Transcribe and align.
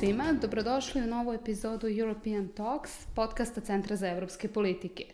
svima, 0.00 0.32
dobrodošli 0.40 1.02
u 1.02 1.06
novu 1.06 1.32
epizodu 1.32 1.88
European 1.88 2.48
Talks, 2.48 2.90
podcasta 3.14 3.60
Centra 3.60 3.96
za 3.96 4.08
evropske 4.08 4.48
politike. 4.48 5.04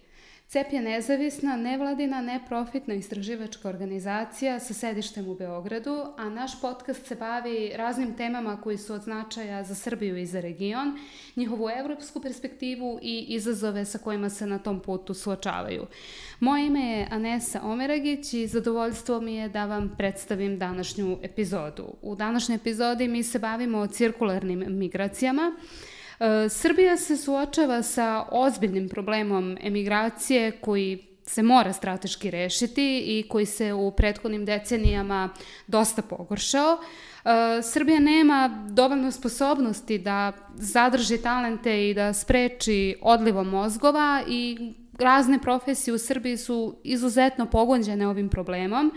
CEP 0.48 0.72
je 0.72 0.80
nezavisna, 0.80 1.56
nevladina, 1.56 2.20
neprofitna 2.22 2.94
istraživačka 2.94 3.68
organizacija 3.68 4.60
sa 4.60 4.74
sedištem 4.74 5.28
u 5.28 5.34
Beogradu, 5.34 6.04
a 6.16 6.28
naš 6.30 6.60
podcast 6.60 7.06
se 7.06 7.14
bavi 7.14 7.72
raznim 7.76 8.14
temama 8.14 8.60
koji 8.60 8.78
su 8.78 8.94
od 8.94 9.02
značaja 9.02 9.64
za 9.64 9.74
Srbiju 9.74 10.16
i 10.16 10.26
za 10.26 10.40
region, 10.40 10.98
njihovu 11.36 11.68
evropsku 11.70 12.20
perspektivu 12.20 12.98
i 13.02 13.26
izazove 13.28 13.84
sa 13.84 13.98
kojima 13.98 14.30
se 14.30 14.46
na 14.46 14.58
tom 14.58 14.80
putu 14.80 15.14
suočavaju. 15.14 15.86
Moje 16.40 16.66
ime 16.66 16.80
je 16.80 17.08
Anesa 17.10 17.60
Omeragić 17.62 18.34
i 18.34 18.46
zadovoljstvo 18.46 19.20
mi 19.20 19.34
je 19.34 19.48
da 19.48 19.64
vam 19.64 19.94
predstavim 19.98 20.58
današnju 20.58 21.18
epizodu. 21.22 21.86
U 22.02 22.14
današnjoj 22.14 22.56
epizodi 22.56 23.08
mi 23.08 23.22
se 23.22 23.38
bavimo 23.38 23.86
cirkularnim 23.86 24.64
migracijama, 24.68 25.52
Srbija 26.50 26.96
se 26.96 27.16
suočava 27.16 27.82
sa 27.82 28.24
ozbiljnim 28.30 28.88
problemom 28.88 29.56
emigracije 29.60 30.50
koji 30.50 31.06
se 31.26 31.42
mora 31.42 31.72
strateški 31.72 32.30
rešiti 32.30 33.02
i 33.06 33.28
koji 33.28 33.46
se 33.46 33.72
u 33.72 33.90
prethodnim 33.90 34.44
decenijama 34.44 35.28
dosta 35.66 36.02
pogoršao. 36.02 36.78
E, 36.78 37.62
Srbija 37.62 38.00
nema 38.00 38.66
dovoljno 38.68 39.10
sposobnosti 39.12 39.98
da 39.98 40.32
zadrži 40.54 41.22
talente 41.22 41.90
i 41.90 41.94
da 41.94 42.12
spreči 42.12 42.96
odlivo 43.02 43.44
mozgova 43.44 44.22
i 44.28 44.72
razne 44.98 45.38
profesije 45.38 45.94
u 45.94 45.98
Srbiji 45.98 46.36
su 46.36 46.76
izuzetno 46.84 47.46
pogonđene 47.46 48.08
ovim 48.08 48.28
problemom. 48.28 48.92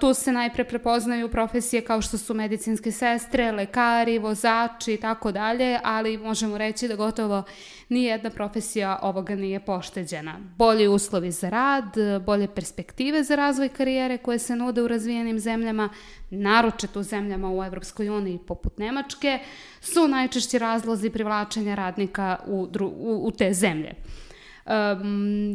Tu 0.00 0.14
se 0.14 0.32
najpre 0.32 0.64
prepoznaju 0.64 1.28
profesije 1.28 1.84
kao 1.84 2.02
što 2.02 2.18
su 2.18 2.34
medicinske 2.34 2.92
sestre, 2.92 3.52
lekari, 3.52 4.18
vozači 4.18 4.94
i 4.94 5.00
tako 5.00 5.32
dalje, 5.32 5.78
ali 5.84 6.18
možemo 6.18 6.58
reći 6.58 6.88
da 6.88 6.96
gotovo 6.96 7.42
nijedna 7.88 8.30
profesija 8.30 8.98
ovoga 9.02 9.34
nije 9.34 9.60
pošteđena. 9.60 10.40
Bolji 10.56 10.88
uslovi 10.88 11.30
za 11.30 11.48
rad, 11.48 11.94
bolje 12.26 12.48
perspektive 12.54 13.22
za 13.22 13.34
razvoj 13.34 13.68
karijere 13.68 14.18
koje 14.18 14.38
se 14.38 14.56
nude 14.56 14.82
u 14.82 14.88
razvijenim 14.88 15.38
zemljama, 15.38 15.88
naročito 16.30 17.00
u 17.00 17.02
zemljama 17.02 17.50
u 17.50 17.64
Evropskoj 17.64 18.08
uniji 18.08 18.38
poput 18.46 18.78
Nemačke, 18.78 19.38
su 19.80 20.08
najčešći 20.08 20.58
razlozi 20.58 21.10
privlačenja 21.10 21.74
radnika 21.74 22.36
u, 22.46 22.68
u, 22.80 23.26
u 23.26 23.30
te 23.30 23.52
zemlje. 23.52 23.94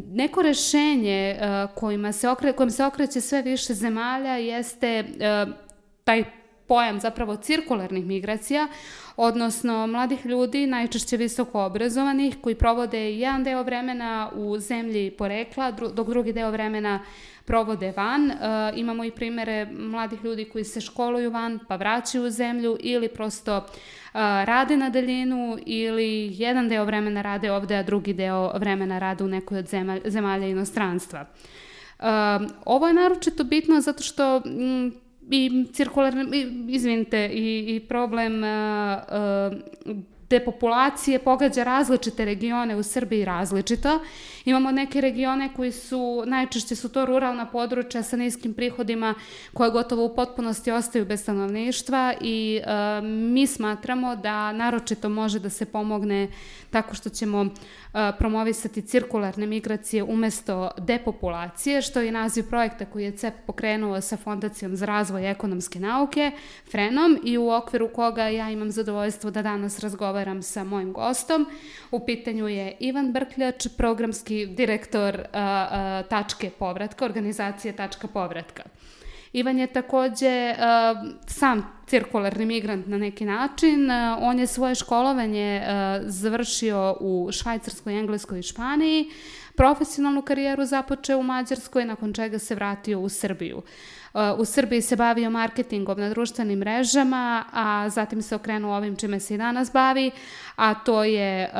Neko 0.05 0.41
rešenje 0.41 1.37
uh, 1.39 1.75
kojima 1.75 2.11
se 2.11 2.29
okre, 2.29 2.53
kojim 2.53 2.71
se 2.71 2.85
okreće 2.85 3.21
sve 3.21 3.41
više 3.41 3.73
zemalja 3.73 4.37
jeste 4.37 5.03
uh, 5.03 5.53
taj 6.03 6.23
pojam 6.67 6.99
zapravo 6.99 7.35
cirkularnih 7.35 8.05
migracija, 8.05 8.67
odnosno 9.17 9.87
mladih 9.87 10.25
ljudi, 10.25 10.67
najčešće 10.67 11.17
visoko 11.17 11.65
obrazovanih, 11.65 12.37
koji 12.41 12.55
provode 12.55 13.15
jedan 13.15 13.43
deo 13.43 13.63
vremena 13.63 14.31
u 14.35 14.59
zemlji 14.59 15.11
porekla, 15.11 15.71
dok 15.71 16.07
drugi 16.07 16.33
deo 16.33 16.51
vremena 16.51 16.99
provode 17.49 17.93
van. 17.97 18.31
E, 18.31 18.35
imamo 18.75 19.03
i 19.03 19.11
primere 19.11 19.65
mladih 19.65 20.23
ljudi 20.23 20.45
koji 20.45 20.63
se 20.63 20.81
školuju 20.81 21.31
van, 21.31 21.59
pa 21.67 21.75
vraćaju 21.75 22.23
u 22.23 22.29
zemlju 22.29 22.77
ili 22.79 23.07
prosto 23.07 23.57
e, 23.57 23.63
rade 24.45 24.77
na 24.77 24.89
daljinu 24.89 25.57
ili 25.65 26.29
jedan 26.33 26.69
deo 26.69 26.85
vremena 26.85 27.21
rade 27.21 27.51
ovde, 27.51 27.75
a 27.75 27.83
drugi 27.83 28.13
deo 28.13 28.51
vremena 28.57 28.99
rade 28.99 29.23
u 29.23 29.27
nekoj 29.27 29.59
od 29.59 29.67
zemalja, 29.67 30.01
zemalja 30.05 30.47
inostranstva. 30.47 31.25
Uh, 31.99 32.05
ovo 32.65 32.87
je 32.87 32.93
naročito 32.93 33.43
bitno 33.43 33.81
zato 33.81 34.03
što 34.03 34.41
m, 34.45 34.93
i 35.31 35.65
cirkularni, 35.73 36.25
izvinite, 36.69 37.29
i, 37.33 37.75
i 37.75 37.79
problem 37.79 38.43
uh, 38.43 38.49
uh, 39.85 39.97
depopulacije 40.29 41.19
pogađa 41.19 41.63
različite 41.63 42.25
regione 42.25 42.75
u 42.75 42.83
Srbiji 42.83 43.25
različito. 43.25 43.99
Imamo 44.45 44.71
neke 44.71 45.01
regione 45.01 45.49
koji 45.55 45.71
su, 45.71 46.23
najčešće 46.25 46.75
su 46.75 46.89
to 46.89 47.05
ruralna 47.05 47.45
područja 47.45 48.03
sa 48.03 48.17
niskim 48.17 48.53
prihodima 48.53 49.15
koje 49.53 49.71
gotovo 49.71 50.05
u 50.05 50.15
potpunosti 50.15 50.71
ostaju 50.71 51.05
bez 51.05 51.21
stanovništva 51.21 52.13
i 52.21 52.61
e, 52.63 53.01
mi 53.01 53.47
smatramo 53.47 54.15
da 54.15 54.51
naročito 54.51 55.09
može 55.09 55.39
da 55.39 55.49
se 55.49 55.65
pomogne 55.65 56.27
tako 56.69 56.95
što 56.95 57.09
ćemo 57.09 57.45
e, 57.45 57.49
promovisati 58.17 58.81
cirkularne 58.81 59.47
migracije 59.47 60.03
umesto 60.03 60.71
depopulacije, 60.77 61.81
što 61.81 62.01
je 62.01 62.11
naziv 62.11 62.49
projekta 62.49 62.85
koji 62.85 63.03
je 63.03 63.17
CEP 63.17 63.33
pokrenuo 63.47 64.01
sa 64.01 64.17
Fondacijom 64.17 64.75
za 64.75 64.85
razvoj 64.85 65.31
ekonomske 65.31 65.79
nauke, 65.79 66.31
FRENom, 66.71 67.19
i 67.23 67.37
u 67.37 67.49
okviru 67.49 67.89
koga 67.93 68.27
ja 68.27 68.49
imam 68.49 68.71
zadovoljstvo 68.71 69.31
da 69.31 69.41
danas 69.41 69.79
razgovaram 69.79 70.18
sa 70.41 70.63
mojim 70.63 70.93
gostom. 70.93 71.45
U 71.91 71.99
pitanju 72.05 72.47
je 72.47 72.75
Ivan 72.79 73.11
Brkljač, 73.13 73.67
programski 73.77 74.45
direktor 74.45 75.15
uh, 75.15 75.23
uh, 75.23 76.07
Tačke 76.09 76.49
povratka, 76.59 77.05
organizacije 77.05 77.75
Tačka 77.75 78.07
povratka. 78.07 78.63
Ivan 79.33 79.59
je 79.59 79.67
takođe 79.67 80.51
uh, 80.51 80.57
sam 81.27 81.79
cirkularni 81.87 82.45
migrant 82.45 82.87
na 82.87 82.97
neki 82.97 83.25
način. 83.25 83.85
Uh, 83.85 84.17
on 84.21 84.39
je 84.39 84.47
svoje 84.47 84.75
školovanje 84.75 85.61
uh, 85.61 86.01
završio 86.05 86.97
u 86.99 87.29
Švajcarskoj, 87.31 87.99
Engleskoj 87.99 88.39
i 88.39 88.43
Španiji. 88.43 89.09
Profesionalnu 89.55 90.21
karijeru 90.21 90.65
započeo 90.65 91.19
u 91.19 91.23
Mađarskoj, 91.23 91.85
nakon 91.85 92.13
čega 92.13 92.39
se 92.39 92.55
vratio 92.55 92.99
u 92.99 93.09
Srbiju. 93.09 93.61
U 94.37 94.45
Srbiji 94.45 94.81
se 94.81 94.95
bavio 94.95 95.29
marketingom 95.29 95.99
na 95.99 96.09
društvenim 96.09 96.59
mrežama, 96.59 97.43
a 97.53 97.89
zatim 97.89 98.21
se 98.21 98.35
okrenuo 98.35 98.77
ovim 98.77 98.95
čime 98.95 99.19
se 99.19 99.35
i 99.35 99.37
danas 99.37 99.73
bavi, 99.73 100.11
a 100.55 100.73
to, 100.73 101.03
je, 101.03 101.51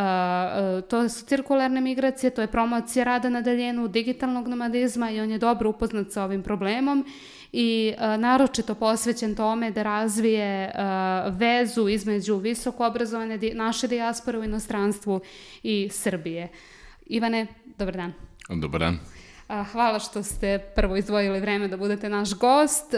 to 0.89 1.09
su 1.09 1.25
cirkularne 1.25 1.81
migracije, 1.81 2.29
to 2.29 2.41
je 2.41 2.47
promocija 2.47 3.05
rada 3.05 3.29
na 3.29 3.41
daljenu, 3.41 3.87
digitalnog 3.87 4.47
nomadizma 4.47 5.11
i 5.11 5.19
on 5.21 5.31
je 5.31 5.37
dobro 5.37 5.69
upoznat 5.69 6.11
sa 6.11 6.23
ovim 6.23 6.43
problemom 6.43 7.05
i 7.51 7.93
naročito 8.17 8.75
posvećen 8.75 9.35
tome 9.35 9.71
da 9.71 9.83
razvije 9.83 10.71
vezu 11.29 11.87
između 11.87 12.35
visoko 12.35 12.85
obrazovane 12.85 13.39
naše 13.53 13.87
dijaspore 13.87 14.37
u 14.37 14.43
inostranstvu 14.43 15.19
i 15.63 15.89
Srbije. 15.91 16.47
Ivane, 17.05 17.47
dobar 17.77 17.95
dan. 17.95 18.13
Dobar 18.49 18.79
dan. 18.79 18.99
Hvala 19.71 19.99
što 19.99 20.23
ste 20.23 20.59
prvo 20.75 20.95
izdvojili 20.95 21.39
vreme 21.39 21.67
da 21.67 21.77
budete 21.77 22.09
naš 22.09 22.33
gost. 22.33 22.93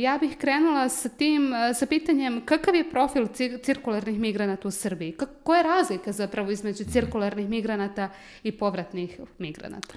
Ja 0.00 0.18
bih 0.20 0.36
krenula 0.38 0.88
sa 0.88 1.08
tim, 1.08 1.52
sa 1.74 1.86
pitanjem 1.86 2.42
kakav 2.44 2.74
je 2.74 2.90
profil 2.90 3.26
cirkularnih 3.62 4.18
migranata 4.18 4.68
u 4.68 4.70
Srbiji? 4.70 5.16
Koja 5.42 5.58
je 5.58 5.62
razlika 5.62 6.12
zapravo 6.12 6.50
između 6.50 6.84
cirkularnih 6.84 7.48
migranata 7.48 8.10
i 8.42 8.52
povratnih 8.52 9.20
migranata? 9.38 9.94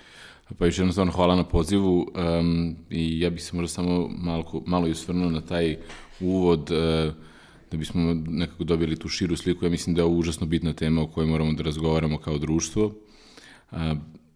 Pa 0.57 0.65
još 0.65 0.77
jednostavno 0.77 1.11
hvala 1.11 1.35
na 1.35 1.43
pozivu 1.43 2.07
um, 2.39 2.75
i 2.89 3.19
ja 3.19 3.29
bih 3.29 3.43
se 3.43 3.55
možda 3.55 3.67
samo 3.67 4.07
malo, 4.07 4.63
malo 4.65 4.87
i 4.87 4.91
osvrnuo 4.91 5.29
na 5.29 5.41
taj 5.41 5.77
uvod 6.19 6.71
uh, 6.71 7.13
da 7.71 7.77
bismo 7.77 8.13
nekako 8.27 8.63
dobili 8.63 8.95
tu 8.95 9.09
širu 9.09 9.35
sliku. 9.35 9.65
Ja 9.65 9.71
mislim 9.71 9.95
da 9.95 10.01
je 10.01 10.05
ovo 10.05 10.15
užasno 10.15 10.47
bitna 10.47 10.73
tema 10.73 11.01
o 11.01 11.07
kojoj 11.07 11.27
moramo 11.27 11.53
da 11.53 11.63
razgovaramo 11.63 12.17
kao 12.17 12.37
društvo. 12.37 12.91
Uh, 13.71 13.77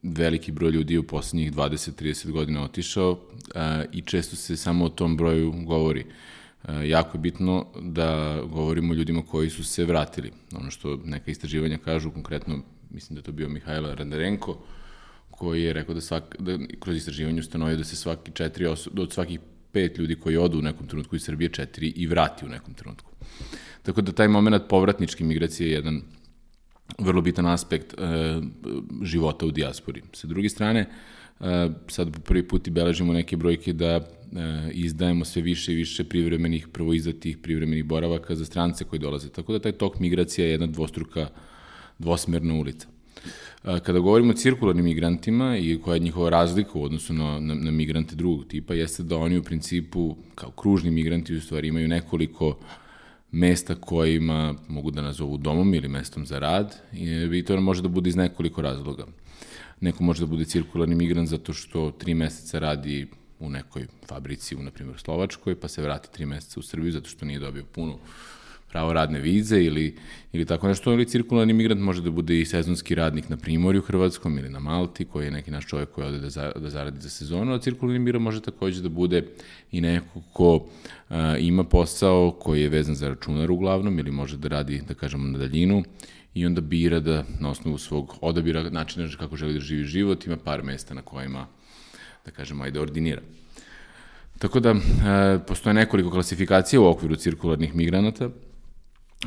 veliki 0.06 0.52
broj 0.52 0.72
ljudi 0.72 0.98
u 0.98 1.04
poslednjih 1.04 1.54
20-30 1.54 2.32
godina 2.32 2.64
otišao 2.64 3.20
a, 3.56 3.84
i 3.92 4.02
često 4.02 4.36
se 4.36 4.58
samo 4.58 4.86
o 4.86 4.90
tom 4.90 5.18
broju 5.18 5.52
govori. 5.52 6.06
A, 6.64 6.74
jako 6.74 7.18
je 7.18 7.22
bitno 7.22 7.66
da 7.82 8.42
govorimo 8.52 8.94
o 8.94 8.96
ljudima 8.96 9.22
koji 9.22 9.50
su 9.50 9.64
se 9.64 9.86
vratili. 9.86 10.32
Ono 10.56 10.72
što 10.72 11.00
neka 11.06 11.32
istraživanja 11.32 11.78
kažu, 11.78 12.12
konkretno, 12.12 12.60
mislim 12.90 13.16
da 13.16 13.22
to 13.22 13.32
bio 13.32 13.50
Mihajla 13.50 13.94
Randarenko, 13.94 14.58
koji 15.38 15.64
je 15.64 15.74
rekao 15.74 15.96
da, 15.96 16.02
svak, 16.02 16.36
da 16.40 16.58
kroz 16.80 16.98
istraživanje 16.98 17.40
ustanovio 17.40 17.78
da 17.78 17.84
se 17.84 17.96
svaki 17.96 18.32
četiri 18.32 18.66
osoba, 18.66 19.02
od 19.02 19.14
svakih 19.14 19.40
pet 19.72 19.98
ljudi 19.98 20.16
koji 20.16 20.38
odu 20.38 20.60
u 20.60 20.62
nekom 20.62 20.88
trenutku 20.88 21.16
iz 21.16 21.24
Srbije, 21.24 21.50
četiri 21.50 21.88
i 21.96 22.08
vrati 22.08 22.46
u 22.46 22.50
nekom 22.50 22.74
trenutku. 22.74 23.12
Tako 23.84 24.02
da 24.02 24.12
taj 24.12 24.28
moment 24.28 24.64
povratničke 24.70 25.24
migracije 25.24 25.70
je 25.70 25.74
jedan 25.74 26.02
vrlo 27.00 27.22
bitan 27.22 27.46
aspekt 27.46 27.94
e, 27.94 27.98
života 29.04 29.46
u 29.46 29.52
dijaspori. 29.52 30.02
Sa 30.14 30.28
druge 30.28 30.50
strane, 30.50 30.80
e, 31.40 31.70
sad 31.88 32.14
po 32.14 32.20
prvi 32.20 32.48
put 32.48 32.68
i 32.68 32.72
beležimo 32.72 33.14
neke 33.14 33.38
brojke 33.38 33.74
da 33.74 33.92
e, 33.96 34.02
izdajemo 34.72 35.26
sve 35.26 35.42
više 35.42 35.74
i 35.74 35.76
više 35.76 36.04
privremenih, 36.04 36.68
prvo 36.68 36.94
izdatih 36.94 37.38
privremenih 37.38 37.86
boravaka 37.86 38.36
za 38.36 38.46
strance 38.46 38.84
koji 38.84 39.00
dolaze. 39.00 39.30
Tako 39.30 39.54
da 39.54 39.60
taj 39.60 39.72
tok 39.72 40.00
migracija 40.00 40.46
je 40.46 40.52
jedna 40.52 40.68
dvostruka, 40.68 41.28
dvosmerna 42.00 42.54
ulica. 42.54 42.88
Kada 43.66 44.00
govorimo 44.00 44.32
o 44.32 44.36
cirkularnim 44.36 44.86
migrantima 44.86 45.58
i 45.58 45.80
koja 45.84 45.94
je 45.94 46.00
njihova 46.00 46.30
razlika 46.30 46.72
u 46.74 46.84
odnosu 46.84 47.14
na, 47.14 47.40
na, 47.40 47.54
na 47.54 47.72
migrante 47.72 48.16
drugog 48.16 48.46
tipa, 48.48 48.74
jeste 48.74 49.04
da 49.04 49.18
oni 49.18 49.38
u 49.38 49.44
principu, 49.44 50.16
kao 50.36 50.52
kružni 50.52 50.92
migranti, 50.92 51.36
u 51.36 51.42
stvari 51.42 51.68
imaju 51.68 51.88
nekoliko 51.88 52.58
mesta 53.32 53.76
kojima 53.76 54.56
mogu 54.68 54.92
da 54.92 55.02
nazovu 55.02 55.38
domom 55.38 55.74
ili 55.74 55.88
mestom 55.88 56.26
za 56.26 56.40
rad 56.40 56.76
i 57.34 57.44
to 57.48 57.62
može 57.62 57.82
da 57.82 57.88
bude 57.88 58.10
iz 58.10 58.16
nekoliko 58.16 58.62
razloga. 58.62 59.06
Neko 59.82 60.04
može 60.04 60.20
da 60.20 60.26
bude 60.26 60.46
cirkularni 60.46 60.96
migrant 60.96 61.30
zato 61.30 61.54
što 61.54 61.92
tri 61.92 62.14
meseca 62.14 62.60
radi 62.60 63.08
u 63.40 63.50
nekoj 63.50 63.88
fabrici 64.08 64.56
u, 64.56 64.64
na 64.64 64.72
primjer, 64.72 65.00
Slovačkoj, 65.00 65.56
pa 65.56 65.68
se 65.68 65.82
vrati 65.82 66.14
tri 66.14 66.26
meseca 66.26 66.60
u 66.60 66.64
Srbiju 66.64 66.92
zato 66.92 67.10
što 67.10 67.26
nije 67.26 67.40
dobio 67.40 67.64
punu 67.72 67.98
pravo 68.76 68.94
radne 68.94 69.20
vize 69.20 69.62
ili, 69.64 69.96
ili 70.34 70.46
tako 70.46 70.68
nešto, 70.68 70.94
ili 70.94 71.06
cirkularni 71.06 71.54
migrant 71.54 71.82
može 71.82 72.02
da 72.04 72.12
bude 72.12 72.36
i 72.40 72.46
sezonski 72.46 72.96
radnik 72.96 73.30
na 73.30 73.38
Primorju 73.38 73.82
Hrvatskom 73.82 74.38
ili 74.38 74.50
na 74.50 74.60
Malti, 74.60 75.06
koji 75.06 75.26
je 75.26 75.32
neki 75.32 75.52
naš 75.52 75.68
čovjek 75.68 75.92
koji 75.92 76.08
ode 76.08 76.20
da, 76.20 76.30
za, 76.30 76.52
da 76.56 76.70
zaradi 76.70 77.00
za 77.00 77.10
sezonu, 77.10 77.54
a 77.54 77.60
cirkularni 77.60 78.00
migrant 78.00 78.24
može 78.24 78.42
takođe 78.42 78.82
da 78.82 78.90
bude 78.90 79.22
i 79.72 79.82
neko 79.82 80.22
ko 80.34 80.66
a, 81.10 81.38
ima 81.40 81.64
posao 81.64 82.32
koji 82.32 82.62
je 82.62 82.70
vezan 82.70 82.96
za 82.96 83.10
računar 83.10 83.52
uglavnom 83.52 84.00
ili 84.00 84.12
može 84.12 84.38
da 84.38 84.48
radi, 84.48 84.82
da 84.88 84.94
kažemo, 84.94 85.28
na 85.28 85.38
daljinu 85.38 85.84
i 86.34 86.46
onda 86.46 86.62
bira 86.62 87.00
da 87.00 87.24
na 87.40 87.50
osnovu 87.50 87.78
svog 87.78 88.18
odabira 88.22 88.70
načina 88.70 89.08
kako 89.20 89.36
želi 89.36 89.54
da 89.54 89.60
živi 89.60 89.84
život 89.84 90.28
ima 90.28 90.38
par 90.38 90.64
mesta 90.64 90.94
na 90.94 91.02
kojima, 91.02 91.48
da 92.26 92.32
kažemo, 92.32 92.64
ajde 92.64 92.80
ordinira. 92.80 93.22
Tako 94.40 94.60
da, 94.60 94.70
e, 94.70 94.76
postoje 95.48 95.74
nekoliko 95.74 96.12
klasifikacija 96.12 96.82
u 96.82 96.88
okviru 96.88 97.16
cirkularnih 97.16 97.76
migranata, 97.76 98.30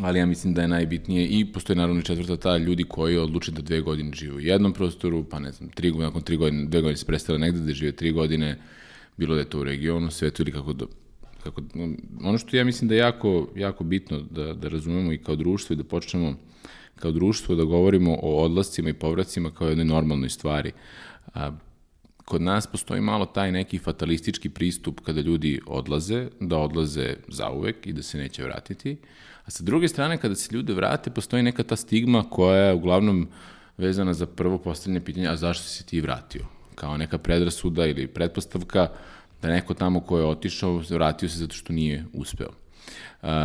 ali 0.03 0.19
ja 0.19 0.27
mislim 0.27 0.55
da 0.55 0.63
je 0.63 0.69
najbitnije 0.69 1.27
i 1.27 1.45
postoji 1.53 1.77
naravno 1.77 2.03
četvrta 2.03 2.37
ta 2.37 2.57
ljudi 2.57 2.85
koji 2.85 3.17
odluče 3.17 3.53
da 3.53 3.63
dve 3.63 3.81
godine 3.81 4.13
žive 4.13 4.35
u 4.35 4.41
jednom 4.41 4.73
prostoru, 4.73 5.25
pa 5.25 5.39
ne 5.39 5.53
znam, 5.53 5.71
tri, 5.71 5.93
nakon 5.93 6.23
tri 6.23 6.37
godine, 6.37 6.67
dve 6.67 6.81
godine 6.81 6.97
se 6.97 7.07
prestale 7.07 7.39
negde 7.39 7.61
da 7.61 7.73
žive 7.73 7.93
tri 7.93 8.13
godine, 8.13 8.59
bilo 9.17 9.35
da 9.35 9.41
je 9.41 9.51
to 9.51 9.61
u 9.61 9.65
regionu, 9.65 10.11
svetu 10.11 10.43
ili 10.43 10.53
kako, 10.53 10.73
do, 10.73 10.87
kako 11.43 11.63
ono 12.25 12.39
što 12.39 12.57
ja 12.57 12.65
mislim 12.65 12.89
da 12.89 12.95
je 12.95 12.99
jako, 12.99 13.49
jako 13.57 13.85
bitno 13.85 14.21
da, 14.21 14.53
da 14.53 14.69
razumemo 14.69 15.13
i 15.13 15.19
kao 15.19 15.37
društvo 15.37 15.75
i 15.75 15.77
da 15.77 15.85
počnemo 15.85 16.35
kao 16.97 17.13
društvo 17.13 17.55
da 17.55 17.65
govorimo 17.65 18.19
o 18.23 18.45
odlascima 18.45 18.89
i 18.89 18.93
povracima 18.93 19.51
kao 19.51 19.69
jednoj 19.69 19.87
normalnoj 19.87 20.29
stvari. 20.29 20.73
A, 21.35 21.53
kod 22.29 22.43
nas 22.43 22.67
postoji 22.67 23.01
malo 23.01 23.27
taj 23.27 23.53
neki 23.53 23.79
fatalistički 23.79 24.49
pristup 24.49 25.01
kada 25.01 25.21
ljudi 25.21 25.61
odlaze, 25.67 26.27
da 26.41 26.59
odlaze 26.59 27.15
zauvek 27.29 27.87
i 27.87 27.93
da 27.93 28.03
se 28.03 28.19
neće 28.19 28.45
vratiti. 28.45 28.97
A 29.45 29.51
sa 29.51 29.65
druge 29.65 29.89
strane, 29.89 30.19
kada 30.19 30.35
se 30.35 30.55
ljude 30.55 30.75
vrate, 30.75 31.11
postoji 31.11 31.43
neka 31.43 31.63
ta 31.63 31.77
stigma 31.77 32.25
koja 32.31 32.65
je 32.65 32.75
uglavnom 32.75 33.29
vezana 33.79 34.15
za 34.15 34.27
prvo 34.27 34.59
postavljanje 34.59 35.05
pitanja, 35.05 35.33
a 35.33 35.37
zašto 35.37 35.65
si 35.65 35.87
ti 35.87 36.01
vratio? 36.01 36.45
Kao 36.75 36.97
neka 36.97 37.19
predrasuda 37.19 37.87
ili 37.87 38.07
pretpostavka 38.07 38.89
da 39.43 39.49
neko 39.49 39.75
tamo 39.75 40.01
ko 40.01 40.19
je 40.19 40.25
otišao, 40.25 40.83
vratio 40.91 41.29
se 41.29 41.39
zato 41.39 41.55
što 41.55 41.73
nije 41.73 42.05
uspeo. 42.13 42.51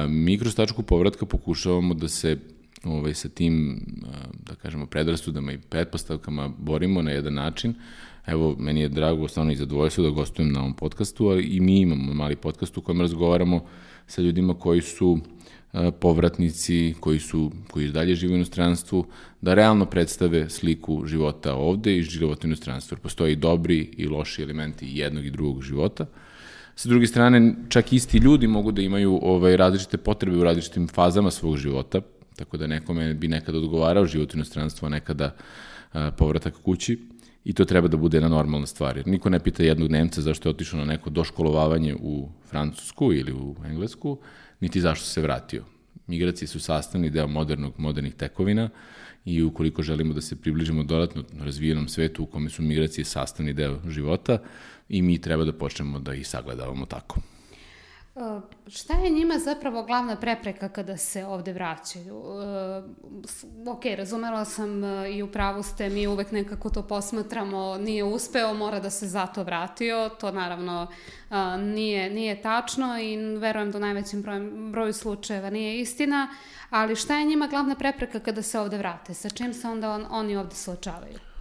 Mi 0.07 0.37
kroz 0.37 0.55
tačku 0.55 0.83
povratka 0.83 1.25
pokušavamo 1.25 1.93
da 1.93 2.07
se 2.07 2.37
ovaj, 2.83 3.13
sa 3.13 3.29
tim, 3.29 3.85
da 4.43 4.55
kažemo, 4.55 4.85
predrasudama 4.85 5.51
i 5.51 5.57
pretpostavkama 5.57 6.47
borimo 6.57 7.01
na 7.01 7.11
jedan 7.11 7.33
način. 7.33 7.75
Evo, 8.25 8.55
meni 8.59 8.81
je 8.81 8.89
drago, 8.89 9.27
stvarno 9.27 9.51
i 9.51 9.55
zadovoljstvo 9.55 10.03
da 10.03 10.09
gostujem 10.09 10.51
na 10.51 10.59
ovom 10.59 10.73
podcastu, 10.73 11.27
ali 11.27 11.43
i 11.43 11.59
mi 11.59 11.79
imamo 11.79 12.13
mali 12.13 12.35
podcast 12.35 12.77
u 12.77 12.81
kojem 12.81 13.01
razgovaramo 13.01 13.65
sa 14.07 14.21
ljudima 14.21 14.53
koji 14.53 14.81
su 14.81 15.19
povratnici 15.99 16.95
koji 16.99 17.19
su 17.19 17.51
koji 17.71 17.91
dalje 17.91 18.15
žive 18.15 18.33
u 18.33 18.35
inostranstvu 18.35 19.05
da 19.41 19.53
realno 19.53 19.85
predstave 19.85 20.49
sliku 20.49 21.05
života 21.05 21.55
ovde 21.55 21.97
i 21.97 22.03
života 22.03 22.41
u 22.43 22.47
inostranstvu. 22.47 22.97
Postoje 23.01 23.33
i 23.33 23.35
dobri 23.35 23.89
i 23.97 24.07
loši 24.07 24.43
elementi 24.43 24.87
jednog 24.89 25.25
i 25.25 25.31
drugog 25.31 25.61
života. 25.61 26.05
Sa 26.75 26.89
druge 26.89 27.07
strane, 27.07 27.55
čak 27.69 27.93
isti 27.93 28.17
ljudi 28.17 28.47
mogu 28.47 28.71
da 28.71 28.81
imaju 28.81 29.19
ovaj, 29.21 29.57
različite 29.57 29.97
potrebe 29.97 30.37
u 30.37 30.43
različitim 30.43 30.87
fazama 30.87 31.31
svog 31.31 31.57
života, 31.57 32.01
Tako 32.35 32.57
da 32.57 32.67
nekome 32.67 33.13
bi 33.13 33.27
nekada 33.27 33.57
odgovarao 33.57 34.05
život 34.05 34.33
u 34.33 34.37
inostranstvu, 34.37 34.85
a 34.85 34.89
nekada 34.89 35.35
a, 35.93 36.11
povratak 36.11 36.53
kući 36.63 36.97
i 37.45 37.53
to 37.53 37.65
treba 37.65 37.87
da 37.87 37.97
bude 37.97 38.17
jedna 38.17 38.29
normalna 38.29 38.67
stvar. 38.67 38.97
Jer 38.97 39.07
niko 39.07 39.29
ne 39.29 39.39
pita 39.39 39.63
jednog 39.63 39.91
Nemca 39.91 40.21
zašto 40.21 40.49
je 40.49 40.51
otišao 40.51 40.79
na 40.79 40.85
neko 40.85 41.09
doškolovavanje 41.09 41.95
u 41.95 42.29
Francusku 42.49 43.13
ili 43.13 43.33
u 43.33 43.55
Englesku, 43.65 44.17
niti 44.59 44.81
zašto 44.81 45.05
se 45.05 45.21
vratio. 45.21 45.63
Migracije 46.07 46.47
su 46.47 46.59
sastavni 46.59 47.09
deo 47.09 47.27
modernog, 47.27 47.73
modernih 47.77 48.13
tekovina 48.13 48.69
i 49.25 49.43
ukoliko 49.43 49.83
želimo 49.83 50.13
da 50.13 50.21
se 50.21 50.35
približimo 50.35 50.83
dodatno 50.83 51.23
razvijenom 51.39 51.87
svetu 51.87 52.23
u 52.23 52.25
kome 52.25 52.49
su 52.49 52.61
migracije 52.61 53.05
sastavni 53.05 53.53
deo 53.53 53.79
života 53.89 54.37
i 54.89 55.01
mi 55.01 55.21
treba 55.21 55.45
da 55.45 55.53
počnemo 55.53 55.99
da 55.99 56.13
ih 56.13 56.27
sagledavamo 56.27 56.85
tako. 56.85 57.21
Uh, 58.15 58.41
šta 58.67 58.93
je 58.93 59.09
njima 59.09 59.37
zapravo 59.37 59.83
glavna 59.83 60.15
prepreka 60.15 60.69
kada 60.69 60.97
se 60.97 61.25
ovde 61.25 61.53
vraćaju? 61.53 62.17
Uh, 62.17 63.73
ok, 63.73 63.85
razumela 63.97 64.45
sam 64.45 64.83
uh, 64.83 65.15
i 65.15 65.23
u 65.23 65.31
pravu 65.31 65.63
ste, 65.63 65.89
mi 65.89 66.07
uvek 66.07 66.31
nekako 66.31 66.69
to 66.69 66.87
posmatramo, 66.87 67.77
nije 67.77 68.03
uspeo, 68.03 68.53
mora 68.53 68.79
da 68.79 68.89
se 68.89 69.07
zato 69.07 69.43
vratio, 69.43 70.09
to 70.19 70.31
naravno 70.31 70.87
nije, 71.59 72.09
nije 72.09 72.41
tačno 72.41 72.99
i 72.99 73.17
verujem 73.37 73.71
da 73.71 73.77
u 73.77 73.81
najvećem 73.81 74.21
broju, 74.21 74.71
broju 74.71 74.93
slučajeva 74.93 75.49
nije 75.49 75.79
istina, 75.79 76.27
ali 76.69 76.95
šta 76.95 77.17
je 77.17 77.25
njima 77.25 77.47
glavna 77.47 77.75
prepreka 77.75 78.19
kada 78.19 78.41
se 78.41 78.59
ovde 78.59 78.77
vrate? 78.77 79.13
Sa 79.13 79.29
čim 79.29 79.53
se 79.53 79.67
onda 79.67 79.91
on, 79.91 80.05
oni 80.09 80.35
ovde 80.37 80.55
suočavaju? 80.55 81.32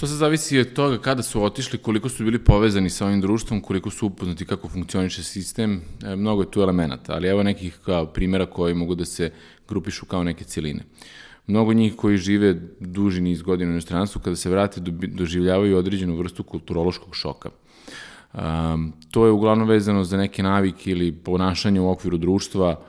To 0.00 0.06
se 0.06 0.14
zavisi 0.14 0.58
od 0.58 0.72
toga 0.72 0.98
kada 0.98 1.22
su 1.22 1.42
otišli, 1.44 1.78
koliko 1.78 2.08
su 2.08 2.24
bili 2.24 2.38
povezani 2.38 2.90
sa 2.90 3.06
ovim 3.06 3.20
društvom, 3.20 3.60
koliko 3.60 3.90
su 3.90 4.06
upoznati 4.06 4.46
kako 4.46 4.68
funkcioniše 4.68 5.22
sistem, 5.22 5.80
e, 6.04 6.16
mnogo 6.16 6.42
je 6.42 6.50
tu 6.50 6.60
elemenata, 6.60 7.12
ali 7.12 7.28
evo 7.28 7.42
nekih 7.42 7.78
kao 7.84 8.06
primjera 8.06 8.46
koji 8.46 8.74
mogu 8.74 8.94
da 8.94 9.04
se 9.04 9.32
grupišu 9.68 10.06
kao 10.06 10.24
neke 10.24 10.44
cijeline. 10.44 10.84
Mnogo 11.46 11.72
njih 11.72 11.96
koji 11.96 12.16
žive 12.16 12.54
duži 12.80 13.20
niz 13.20 13.42
godina 13.42 13.70
u 13.70 13.72
inostranstvu, 13.72 14.20
kada 14.20 14.36
se 14.36 14.50
vrate, 14.50 14.80
doživljavaju 15.08 15.76
određenu 15.76 16.16
vrstu 16.16 16.42
kulturološkog 16.42 17.14
šoka. 17.14 17.50
Um, 18.34 18.92
to 19.10 19.26
je 19.26 19.32
uglavnom 19.32 19.68
vezano 19.68 20.04
za 20.04 20.16
neke 20.16 20.42
navike 20.42 20.90
ili 20.90 21.12
ponašanje 21.12 21.80
u 21.80 21.90
okviru 21.90 22.18
društva 22.18 22.80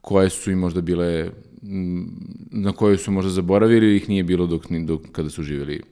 koje 0.00 0.30
su 0.30 0.50
im 0.50 0.58
možda 0.58 0.80
bile, 0.80 1.30
na 2.50 2.72
koje 2.72 2.98
su 2.98 3.12
možda 3.12 3.30
zaboravili 3.30 3.86
ili 3.86 3.96
ih 3.96 4.08
nije 4.08 4.22
bilo 4.22 4.46
dok, 4.46 4.66
dok 4.70 5.00
kada 5.12 5.30
su 5.30 5.42
živjeli 5.42 5.82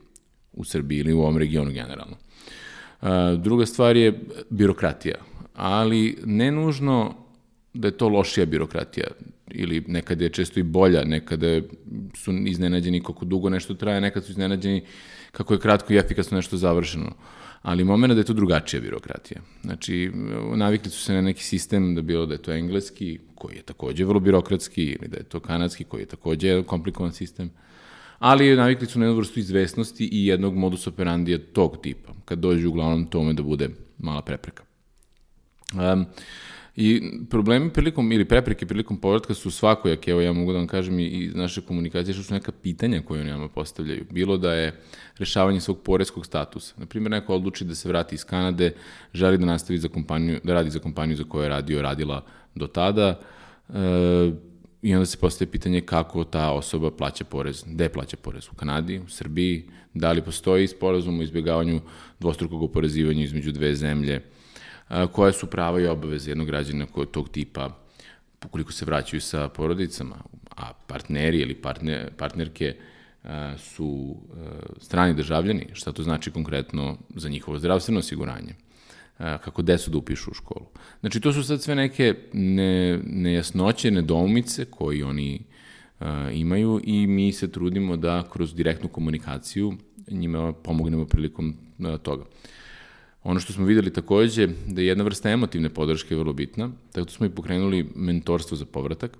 u 0.56 0.64
Srbiji 0.64 0.98
ili 0.98 1.12
u 1.12 1.20
ovom 1.20 1.38
regionu 1.38 1.70
generalno. 1.70 2.16
Druga 3.42 3.66
stvar 3.66 3.96
je 3.96 4.20
birokratija, 4.50 5.14
ali 5.54 6.18
ne 6.24 6.50
nužno 6.50 7.14
da 7.74 7.88
je 7.88 7.96
to 7.96 8.08
lošija 8.08 8.46
birokratija 8.46 9.06
ili 9.50 9.84
nekada 9.88 10.24
je 10.24 10.30
često 10.30 10.60
i 10.60 10.62
bolja, 10.62 11.04
nekada 11.04 11.60
su 12.14 12.32
iznenađeni 12.32 13.02
kako 13.02 13.24
dugo 13.24 13.50
nešto 13.50 13.74
traje, 13.74 14.00
nekad 14.00 14.24
su 14.24 14.30
iznenađeni 14.30 14.82
kako 15.32 15.54
je 15.54 15.60
kratko 15.60 15.92
i 15.92 15.96
efikasno 15.96 16.36
nešto 16.36 16.56
završeno. 16.56 17.12
Ali 17.62 17.84
moment 17.84 18.12
da 18.12 18.20
je 18.20 18.24
to 18.24 18.32
drugačija 18.32 18.80
birokratija. 18.80 19.40
Znači, 19.62 20.10
navikli 20.54 20.90
su 20.90 21.02
se 21.02 21.14
na 21.14 21.20
neki 21.20 21.44
sistem 21.44 21.94
da 21.94 22.02
bilo 22.02 22.26
da 22.26 22.34
je 22.34 22.42
to 22.42 22.52
engleski, 22.52 23.18
koji 23.34 23.56
je 23.56 23.62
takođe 23.62 24.04
vrlo 24.04 24.20
birokratski, 24.20 24.84
ili 24.84 25.08
da 25.08 25.16
je 25.16 25.22
to 25.22 25.40
kanadski, 25.40 25.84
koji 25.84 26.02
je 26.02 26.06
takođe 26.06 26.62
komplikovan 26.62 27.12
sistem 27.12 27.50
ali 28.18 28.56
navikli 28.56 28.86
su 28.86 28.98
na 28.98 29.04
jednu 29.04 29.16
vrstu 29.16 29.40
izvesnosti 29.40 30.08
i 30.12 30.26
jednog 30.26 30.56
modus 30.56 30.86
operandija 30.86 31.38
tog 31.52 31.78
tipa, 31.82 32.12
kad 32.24 32.38
dođu 32.38 32.68
uglavnom 32.68 33.06
tome 33.06 33.32
da 33.32 33.42
bude 33.42 33.68
mala 33.98 34.22
prepreka. 34.22 34.62
Um, 35.74 36.06
I 36.76 37.02
problemi 37.30 37.70
prilikom, 37.70 38.12
ili 38.12 38.24
prepreke 38.24 38.66
prilikom 38.66 38.96
povratka 39.00 39.34
su 39.34 39.50
svakojake, 39.50 40.10
evo 40.10 40.20
ja 40.20 40.32
mogu 40.32 40.52
da 40.52 40.58
vam 40.58 40.66
kažem 40.66 40.98
i 40.98 41.06
iz 41.06 41.34
naše 41.34 41.60
komunikacije, 41.60 42.14
što 42.14 42.22
su 42.22 42.34
neka 42.34 42.52
pitanja 42.52 43.02
koje 43.02 43.20
oni 43.20 43.30
nama 43.30 43.48
postavljaju. 43.48 44.04
Bilo 44.10 44.36
da 44.36 44.52
je 44.52 44.80
rešavanje 45.18 45.60
svog 45.60 45.80
poreskog 45.82 46.26
statusa. 46.26 46.74
Naprimjer, 46.76 47.10
neko 47.10 47.34
odluči 47.34 47.64
da 47.64 47.74
se 47.74 47.88
vrati 47.88 48.14
iz 48.14 48.24
Kanade, 48.24 48.74
želi 49.14 49.38
da 49.38 49.46
nastavi 49.46 49.78
za 49.78 49.88
kompaniju, 49.88 50.40
da 50.44 50.54
radi 50.54 50.70
za 50.70 50.78
kompaniju 50.78 51.16
za 51.16 51.24
koju 51.24 51.42
je 51.42 51.48
radio, 51.48 51.82
radila 51.82 52.24
do 52.54 52.66
tada, 52.66 53.20
e, 53.68 53.72
I 54.86 54.94
onda 54.94 55.06
se 55.06 55.18
postaje 55.18 55.50
pitanje 55.50 55.80
kako 55.80 56.24
ta 56.24 56.50
osoba 56.52 56.90
plaća 56.90 57.24
porez, 57.24 57.64
gde 57.66 57.88
plaća 57.88 58.16
porez, 58.16 58.48
u 58.52 58.54
Kanadi, 58.54 58.98
u 58.98 59.08
Srbiji, 59.08 59.64
da 59.94 60.12
li 60.12 60.22
postoji 60.22 60.68
sporazum 60.68 61.18
o 61.18 61.22
izbjegavanju 61.22 61.80
dvostrukog 62.20 62.62
oporezivanja 62.62 63.24
između 63.24 63.52
dve 63.52 63.74
zemlje, 63.74 64.20
koje 65.12 65.32
su 65.32 65.46
prava 65.46 65.80
i 65.80 65.86
obaveze 65.86 66.30
jednog 66.30 66.46
građana 66.46 66.86
tog 67.10 67.28
tipa, 67.28 67.70
ukoliko 68.44 68.72
se 68.72 68.84
vraćaju 68.84 69.20
sa 69.20 69.48
porodicama, 69.48 70.16
a 70.56 70.72
partneri 70.86 71.38
ili 71.38 71.54
partner, 71.54 72.10
partnerke 72.16 72.76
su 73.58 74.16
strani 74.78 75.14
državljani, 75.14 75.66
šta 75.72 75.92
to 75.92 76.02
znači 76.02 76.30
konkretno 76.30 76.98
za 77.14 77.28
njihovo 77.28 77.58
zdravstveno 77.58 77.98
osiguranje 77.98 78.54
kako 79.18 79.62
desu 79.62 79.90
da 79.90 79.98
upišu 79.98 80.30
u 80.30 80.34
školu. 80.34 80.66
Znači, 81.00 81.20
to 81.20 81.32
su 81.32 81.44
sad 81.44 81.62
sve 81.62 81.74
neke 81.74 82.14
ne, 82.32 82.98
nejasnoće, 83.04 83.90
nedoumice 83.90 84.64
koji 84.64 85.02
oni 85.02 85.40
uh, 86.00 86.06
imaju 86.32 86.80
i 86.84 87.06
mi 87.06 87.32
se 87.32 87.52
trudimo 87.52 87.96
da 87.96 88.24
kroz 88.32 88.54
direktnu 88.54 88.88
komunikaciju 88.88 89.72
njima 90.10 90.52
pomognemo 90.52 91.04
prilikom 91.04 91.54
uh, 91.78 91.96
toga. 92.02 92.24
Ono 93.24 93.40
što 93.40 93.52
smo 93.52 93.64
videli 93.64 93.92
takođe, 93.92 94.48
da 94.66 94.80
je 94.80 94.86
jedna 94.86 95.04
vrsta 95.04 95.30
emotivne 95.30 95.68
podrške 95.68 96.16
vrlo 96.16 96.32
bitna, 96.32 96.70
tako 96.92 97.04
da 97.04 97.10
smo 97.10 97.26
i 97.26 97.30
pokrenuli 97.30 97.86
mentorstvo 97.94 98.56
za 98.56 98.64
povratak, 98.64 99.18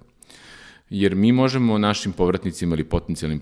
jer 0.90 1.14
mi 1.14 1.32
možemo 1.32 1.78
našim 1.78 2.12
povratnicima 2.12 2.74
ili 2.74 2.84
potencijalnim 2.84 3.40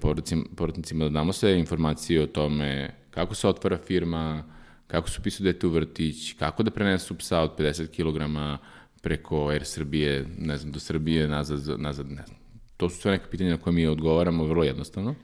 povratnicima 0.56 1.04
da 1.04 1.10
damo 1.10 1.32
sve 1.32 1.58
informacije 1.58 2.22
o 2.22 2.26
tome 2.26 2.94
kako 3.10 3.34
se 3.34 3.48
otvara 3.48 3.78
firma, 3.78 4.44
kako 4.86 5.10
se 5.10 5.20
upisu 5.20 5.42
dete 5.42 5.66
u 5.66 5.70
vrtić, 5.70 6.32
kako 6.32 6.62
da 6.62 6.70
prenesu 6.70 7.14
psa 7.18 7.40
od 7.40 7.58
50 7.58 7.86
kg, 7.86 8.60
preko 9.00 9.48
Air 9.48 9.64
Srbije, 9.64 10.26
ne 10.38 10.56
znam, 10.56 10.72
do 10.72 10.80
Srbije, 10.80 11.28
nazad, 11.28 11.80
nazad, 11.80 12.10
ne 12.10 12.22
znam. 12.26 12.38
To 12.76 12.90
su 12.90 13.00
sve 13.00 13.12
neke 13.12 13.24
pitanja 13.30 13.50
na 13.50 13.56
koje 13.56 13.74
mi 13.74 13.86
odgovaramo 13.86 14.44
vrlo 14.44 14.64
jednostavno. 14.64 15.14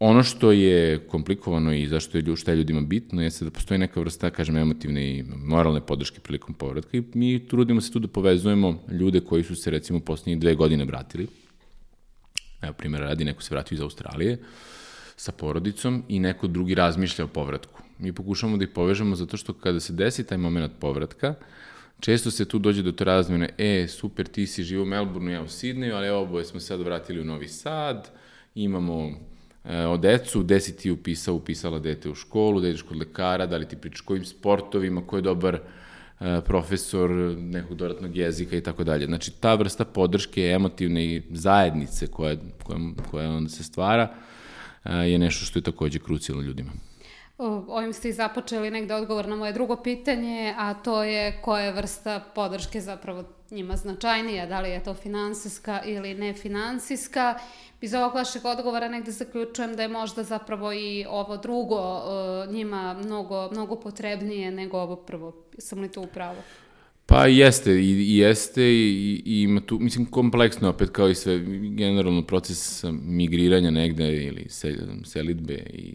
Ono 0.00 0.22
što 0.22 0.52
je 0.52 0.98
komplikovano 1.08 1.74
i 1.74 1.86
zašto 1.86 2.18
je 2.18 2.36
šta 2.36 2.50
je 2.50 2.56
ljudima 2.56 2.80
bitno 2.80 3.22
jeste 3.22 3.44
da 3.44 3.50
postoji 3.50 3.78
neka 3.78 4.00
vrsta, 4.00 4.30
kažem, 4.30 4.56
emotivne 4.56 5.02
i 5.10 5.24
moralne 5.36 5.80
podrške 5.80 6.20
prilikom 6.20 6.54
povratka 6.54 6.96
i 6.96 7.02
mi 7.14 7.46
trudimo 7.48 7.80
se 7.80 7.92
tu 7.92 7.98
da 7.98 8.08
povezujemo 8.08 8.82
ljude 8.90 9.20
koji 9.20 9.44
su 9.44 9.56
se 9.56 9.70
recimo 9.70 10.00
poslednjih 10.00 10.38
dve 10.38 10.54
godine 10.54 10.84
vratili. 10.84 11.26
Evo, 12.62 12.72
primjer 12.72 13.02
radi, 13.02 13.24
neko 13.24 13.42
se 13.42 13.54
vratio 13.54 13.74
iz 13.74 13.80
Australije 13.80 14.38
sa 15.16 15.32
porodicom 15.32 16.02
i 16.08 16.18
neko 16.18 16.46
drugi 16.46 16.74
razmišlja 16.74 17.24
o 17.24 17.28
povratku. 17.28 17.82
Mi 18.00 18.12
pokušamo 18.12 18.56
da 18.56 18.64
ih 18.64 18.70
povežemo 18.70 19.16
zato 19.16 19.36
što 19.36 19.52
kada 19.52 19.80
se 19.80 19.92
desi 19.92 20.26
taj 20.26 20.38
moment 20.38 20.72
povratka, 20.78 21.34
često 22.00 22.30
se 22.30 22.44
tu 22.44 22.58
dođe 22.58 22.82
do 22.82 22.92
te 22.92 23.04
razmene, 23.04 23.48
e, 23.58 23.86
super, 23.88 24.26
ti 24.26 24.46
si 24.46 24.62
živo 24.62 24.82
u 24.82 24.86
Melbourneu, 24.86 25.32
ja 25.32 25.42
u 25.42 25.48
Sidneju, 25.48 25.94
ali 25.94 26.08
oboje 26.08 26.44
smo 26.44 26.60
sad 26.60 26.80
vratili 26.80 27.20
u 27.20 27.24
Novi 27.24 27.48
Sad, 27.48 28.10
imamo 28.54 29.10
e, 29.64 29.86
o 29.86 29.96
decu, 29.96 30.40
gde 30.40 30.60
si 30.60 30.76
ti 30.76 30.90
upisao, 30.90 31.34
upisala 31.34 31.78
dete 31.78 32.10
u 32.10 32.14
školu, 32.14 32.60
da 32.60 32.68
ideš 32.68 32.82
kod 32.82 32.96
lekara, 32.96 33.46
da 33.46 33.56
li 33.56 33.68
ti 33.68 33.76
pričaš 33.76 34.00
kojim 34.00 34.24
sportovima, 34.24 35.06
ko 35.06 35.16
je 35.16 35.22
dobar 35.22 35.54
e, 35.54 35.60
profesor 36.46 37.10
nekog 37.38 37.76
dodatnog 37.76 38.16
jezika 38.16 38.56
i 38.56 38.60
tako 38.60 38.84
dalje. 38.84 39.06
Znači, 39.06 39.32
ta 39.40 39.54
vrsta 39.54 39.84
podrške 39.84 40.42
emotivne 40.42 41.04
i 41.04 41.22
zajednice 41.30 42.06
koja, 42.06 42.36
koja, 42.62 42.78
koja 43.10 43.30
onda 43.30 43.48
se 43.48 43.64
stvara 43.64 44.14
e, 44.84 44.94
je 44.94 45.18
nešto 45.18 45.44
što 45.44 45.58
je 45.58 45.62
takođe 45.62 45.98
krucijalno 45.98 46.42
ljudima. 46.42 46.89
Ovim 47.68 47.92
ste 47.92 48.08
i 48.08 48.12
započeli 48.12 48.70
negde 48.70 48.94
odgovor 48.94 49.28
na 49.28 49.36
moje 49.36 49.52
drugo 49.52 49.76
pitanje, 49.76 50.54
a 50.58 50.74
to 50.74 51.04
je 51.04 51.40
koja 51.42 51.64
je 51.64 51.72
vrsta 51.72 52.20
podrške 52.34 52.80
zapravo 52.80 53.24
njima 53.50 53.76
značajnija, 53.76 54.46
da 54.46 54.60
li 54.60 54.70
je 54.70 54.84
to 54.84 54.94
finansijska 54.94 55.82
ili 55.86 56.14
nefinansijska. 56.14 57.38
Iz 57.80 57.94
ovog 57.94 58.14
vašeg 58.14 58.44
odgovora 58.44 58.88
negde 58.88 59.10
zaključujem 59.10 59.76
da 59.76 59.82
je 59.82 59.88
možda 59.88 60.22
zapravo 60.22 60.72
i 60.72 61.04
ovo 61.08 61.36
drugo 61.36 62.02
njima 62.50 62.94
mnogo, 63.04 63.48
mnogo 63.50 63.76
potrebnije 63.76 64.50
nego 64.50 64.78
ovo 64.78 64.96
prvo. 64.96 65.32
Sam 65.58 65.80
li 65.80 65.88
to 65.88 66.00
upravo? 66.00 66.36
Pa 67.06 67.26
jeste, 67.26 67.72
i, 67.72 67.90
i 67.90 68.16
jeste 68.16 68.62
i, 68.62 69.22
i 69.24 69.42
ima 69.42 69.60
tu, 69.60 69.78
mislim, 69.78 70.06
kompleksno 70.06 70.68
opet 70.68 70.90
kao 70.90 71.08
i 71.08 71.14
sve, 71.14 71.38
generalno 71.76 72.22
proces 72.26 72.84
migriranja 73.02 73.70
negde 73.70 74.24
ili 74.24 74.46
selitbe 75.04 75.54
i 75.54 75.94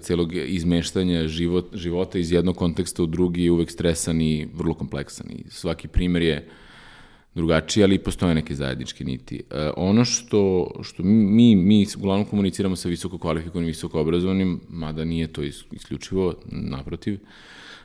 celog 0.00 0.34
izmeštanja 0.34 1.28
život, 1.28 1.76
života 1.76 2.18
iz 2.18 2.32
jednog 2.32 2.56
konteksta 2.56 3.02
u 3.02 3.06
drugi 3.06 3.44
je 3.44 3.50
uvek 3.50 3.70
stresan 3.70 4.20
i 4.20 4.48
vrlo 4.54 4.74
kompleksan 4.74 5.26
i 5.30 5.44
svaki 5.50 5.88
primer 5.88 6.22
je 6.22 6.48
drugačiji, 7.34 7.84
ali 7.84 7.98
postoje 7.98 8.34
neke 8.34 8.54
zajedničke 8.54 9.04
niti. 9.04 9.42
E, 9.50 9.70
ono 9.76 10.04
što, 10.04 10.70
što 10.82 11.02
mi, 11.02 11.56
mi 11.56 11.86
uglavnom 11.96 12.26
komuniciramo 12.26 12.76
sa 12.76 12.88
visoko 12.88 13.18
kvalifikovanim, 13.18 13.66
visoko 13.66 14.00
obrazovanim, 14.00 14.60
mada 14.68 15.04
nije 15.04 15.32
to 15.32 15.42
isključivo, 15.72 16.34
naprotiv, 16.50 17.18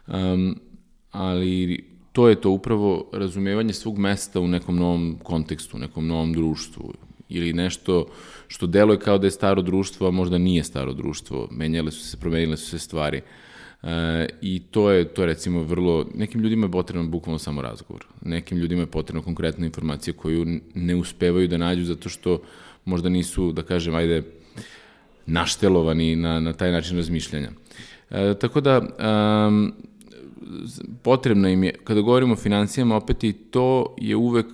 um, 0.08 0.60
ali 1.12 1.84
to 2.12 2.30
je 2.30 2.42
to 2.42 2.50
upravo 2.50 3.10
razumevanje 3.14 3.74
svog 3.74 3.98
mesta 3.98 4.40
u 4.40 4.48
nekom 4.48 4.76
novom 4.76 5.18
kontekstu, 5.24 5.78
u 5.78 5.80
nekom 5.80 6.08
novom 6.08 6.34
društvu 6.34 6.94
ili 7.30 7.54
nešto 7.54 8.06
što 8.48 8.68
deluje 8.68 9.00
kao 9.00 9.18
da 9.18 9.28
je 9.28 9.32
staro 9.32 9.62
društvo, 9.62 10.08
a 10.08 10.12
možda 10.12 10.38
nije 10.38 10.64
staro 10.64 10.94
društvo. 10.94 11.48
Menjale 11.52 11.92
su 11.92 12.04
se, 12.04 12.18
promenile 12.18 12.58
su 12.58 12.70
se 12.70 12.80
stvari. 12.80 13.22
E, 13.84 14.26
I 14.42 14.60
to 14.60 14.92
je, 14.92 15.06
to 15.06 15.22
je 15.22 15.26
recimo 15.26 15.64
vrlo, 15.64 16.06
nekim 16.16 16.42
ljudima 16.42 16.66
je 16.66 16.72
potrebno 16.72 17.10
bukvalno 17.10 17.40
samo 17.40 17.62
razgovor. 17.62 18.06
Nekim 18.22 18.58
ljudima 18.58 18.82
je 18.82 18.92
potrebno 18.92 19.22
konkretna 19.22 19.66
informacija 19.66 20.14
koju 20.14 20.46
ne 20.76 20.96
uspevaju 20.96 21.48
da 21.48 21.58
nađu 21.58 21.84
zato 21.84 22.10
što 22.10 22.42
možda 22.86 23.10
nisu, 23.10 23.52
da 23.52 23.64
kažem, 23.64 23.96
ajde, 23.96 24.24
naštelovani 25.26 26.16
na, 26.16 26.40
na 26.40 26.54
taj 26.54 26.72
način 26.72 26.98
razmišljanja. 26.98 27.50
E, 28.10 28.34
tako 28.40 28.62
da, 28.62 28.80
um, 28.80 29.74
potrebno 31.04 31.50
im 31.50 31.64
je, 31.64 31.74
kada 31.84 32.02
govorimo 32.02 32.34
o 32.34 32.38
financijama, 32.38 32.96
opet 32.96 33.24
i 33.24 33.34
to 33.34 33.96
je 33.98 34.16
uvek 34.16 34.46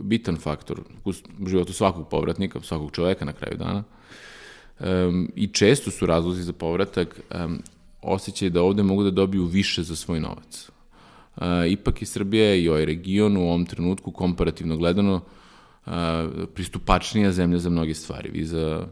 bitan 0.00 0.36
faktor 0.36 0.80
u 1.04 1.12
životu 1.46 1.72
svakog 1.72 2.08
povratnika, 2.08 2.60
svakog 2.60 2.90
čoveka 2.92 3.24
na 3.24 3.32
kraju 3.32 3.56
dana. 3.56 3.84
Um, 4.80 5.32
I 5.34 5.46
često 5.46 5.90
su 5.90 6.06
razlozi 6.06 6.42
za 6.42 6.52
povratak 6.52 7.20
um, 7.44 7.62
osjećaj 8.02 8.50
da 8.50 8.62
ovde 8.62 8.82
mogu 8.82 9.04
da 9.04 9.10
dobiju 9.10 9.44
više 9.44 9.82
za 9.82 9.96
svoj 9.96 10.20
novac. 10.20 10.70
Uh, 11.36 11.42
ipak 11.68 12.02
je 12.02 12.06
Srbija 12.06 12.54
i 12.54 12.68
ovaj 12.68 12.84
region 12.84 13.36
u 13.36 13.42
ovom 13.42 13.66
trenutku 13.66 14.10
komparativno 14.12 14.76
gledano 14.76 15.14
uh, 15.86 15.92
pristupačnija 16.54 17.32
zemlja 17.32 17.58
za 17.58 17.70
mnoge 17.70 17.94
stvari. 17.94 18.30
Vi 18.30 18.44
za 18.44 18.86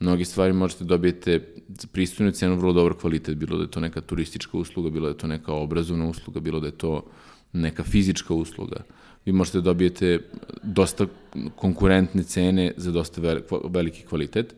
mnoge 0.00 0.24
stvari 0.24 0.52
možete 0.52 0.84
dobijete 0.84 1.54
za 1.68 1.88
pristojnu 1.92 2.32
cenu 2.32 2.56
vrlo 2.56 2.72
dobar 2.72 2.94
kvalitet, 2.94 3.36
bilo 3.36 3.56
da 3.56 3.62
je 3.62 3.70
to 3.70 3.80
neka 3.80 4.00
turistička 4.00 4.58
usluga, 4.58 4.90
bilo 4.90 5.06
da 5.06 5.10
je 5.10 5.18
to 5.18 5.26
neka 5.26 5.52
obrazovna 5.52 6.08
usluga, 6.08 6.40
bilo 6.40 6.60
da 6.60 6.66
je 6.66 6.78
to 6.78 7.04
neka 7.52 7.84
fizička 7.84 8.34
usluga. 8.34 8.76
Uh, 8.76 9.03
vi 9.24 9.32
možete 9.32 9.58
da 9.58 9.62
dobijete 9.62 10.18
dosta 10.62 11.06
konkurentne 11.56 12.22
cene 12.22 12.72
za 12.76 12.92
dosta 12.92 13.20
veliki 13.64 14.02
kvalitet. 14.02 14.54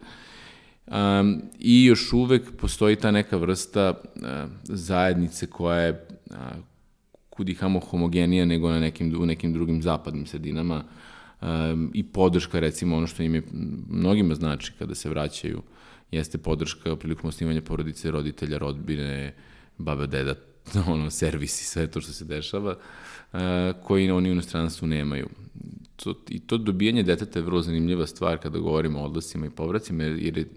Um, 0.86 1.42
I 1.58 1.84
još 1.84 2.12
uvek 2.12 2.42
postoji 2.56 2.96
ta 2.96 3.10
neka 3.10 3.36
vrsta 3.36 3.90
uh, 3.90 4.22
zajednice 4.62 5.46
koja 5.46 5.80
je 5.80 6.06
uh, 6.30 6.36
kudihamo 7.30 7.80
homogenija 7.80 8.44
nego 8.44 8.70
na 8.70 8.80
nekim, 8.80 9.14
u 9.20 9.26
nekim 9.26 9.52
drugim 9.52 9.82
zapadnim 9.82 10.26
sredinama 10.26 10.84
um, 11.42 11.90
i 11.94 12.02
podrška 12.02 12.60
recimo 12.60 12.96
ono 12.96 13.06
što 13.06 13.22
im 13.22 13.34
je 13.34 13.42
mnogima 13.88 14.34
znači 14.34 14.72
kada 14.78 14.94
se 14.94 15.08
vraćaju 15.08 15.62
jeste 16.10 16.38
podrška 16.38 16.96
prilikom 16.96 17.28
osnivanja 17.28 17.62
porodice, 17.62 18.10
roditelja, 18.10 18.58
rodbine, 18.58 19.34
baba, 19.78 20.06
deda, 20.06 20.34
ono, 20.92 21.10
servisi, 21.10 21.64
sve 21.64 21.86
to 21.86 22.00
što 22.00 22.12
se 22.12 22.24
dešava. 22.24 22.76
Koji 23.82 24.10
oni 24.10 24.28
u 24.28 24.32
inostranstvu 24.32 24.88
nemaju. 24.88 25.28
To, 25.96 26.14
I 26.28 26.38
to 26.38 26.58
dobijanje 26.58 27.02
deteta 27.02 27.38
je 27.38 27.42
vrlo 27.42 27.62
zanimljiva 27.62 28.06
stvar 28.06 28.38
kada 28.38 28.58
govorimo 28.58 29.00
o 29.00 29.04
odlasima 29.04 29.46
i 29.46 29.50
povracima, 29.50 30.04
jer 30.04 30.38
je 30.38 30.48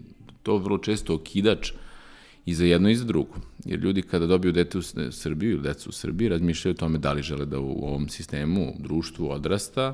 to 0.43 0.57
vrlo 0.57 0.77
često 0.77 1.15
okidač 1.15 1.71
i 2.45 2.53
za 2.53 2.65
jedno 2.65 2.89
i 2.89 2.95
za 2.95 3.05
drugo. 3.05 3.36
Jer 3.65 3.79
ljudi 3.79 4.01
kada 4.01 4.25
dobiju 4.25 4.51
dete 4.51 4.77
u 4.77 4.81
Srbiji 5.12 5.50
ili 5.50 5.62
decu 5.62 5.89
u 5.89 5.91
Srbiji 5.91 6.29
razmišljaju 6.29 6.74
o 6.74 6.77
tome 6.77 6.98
da 6.98 7.13
li 7.13 7.21
žele 7.21 7.45
da 7.45 7.59
u 7.59 7.86
ovom 7.86 8.09
sistemu, 8.09 8.69
u 8.69 8.81
društvu 8.81 9.31
odrasta 9.31 9.93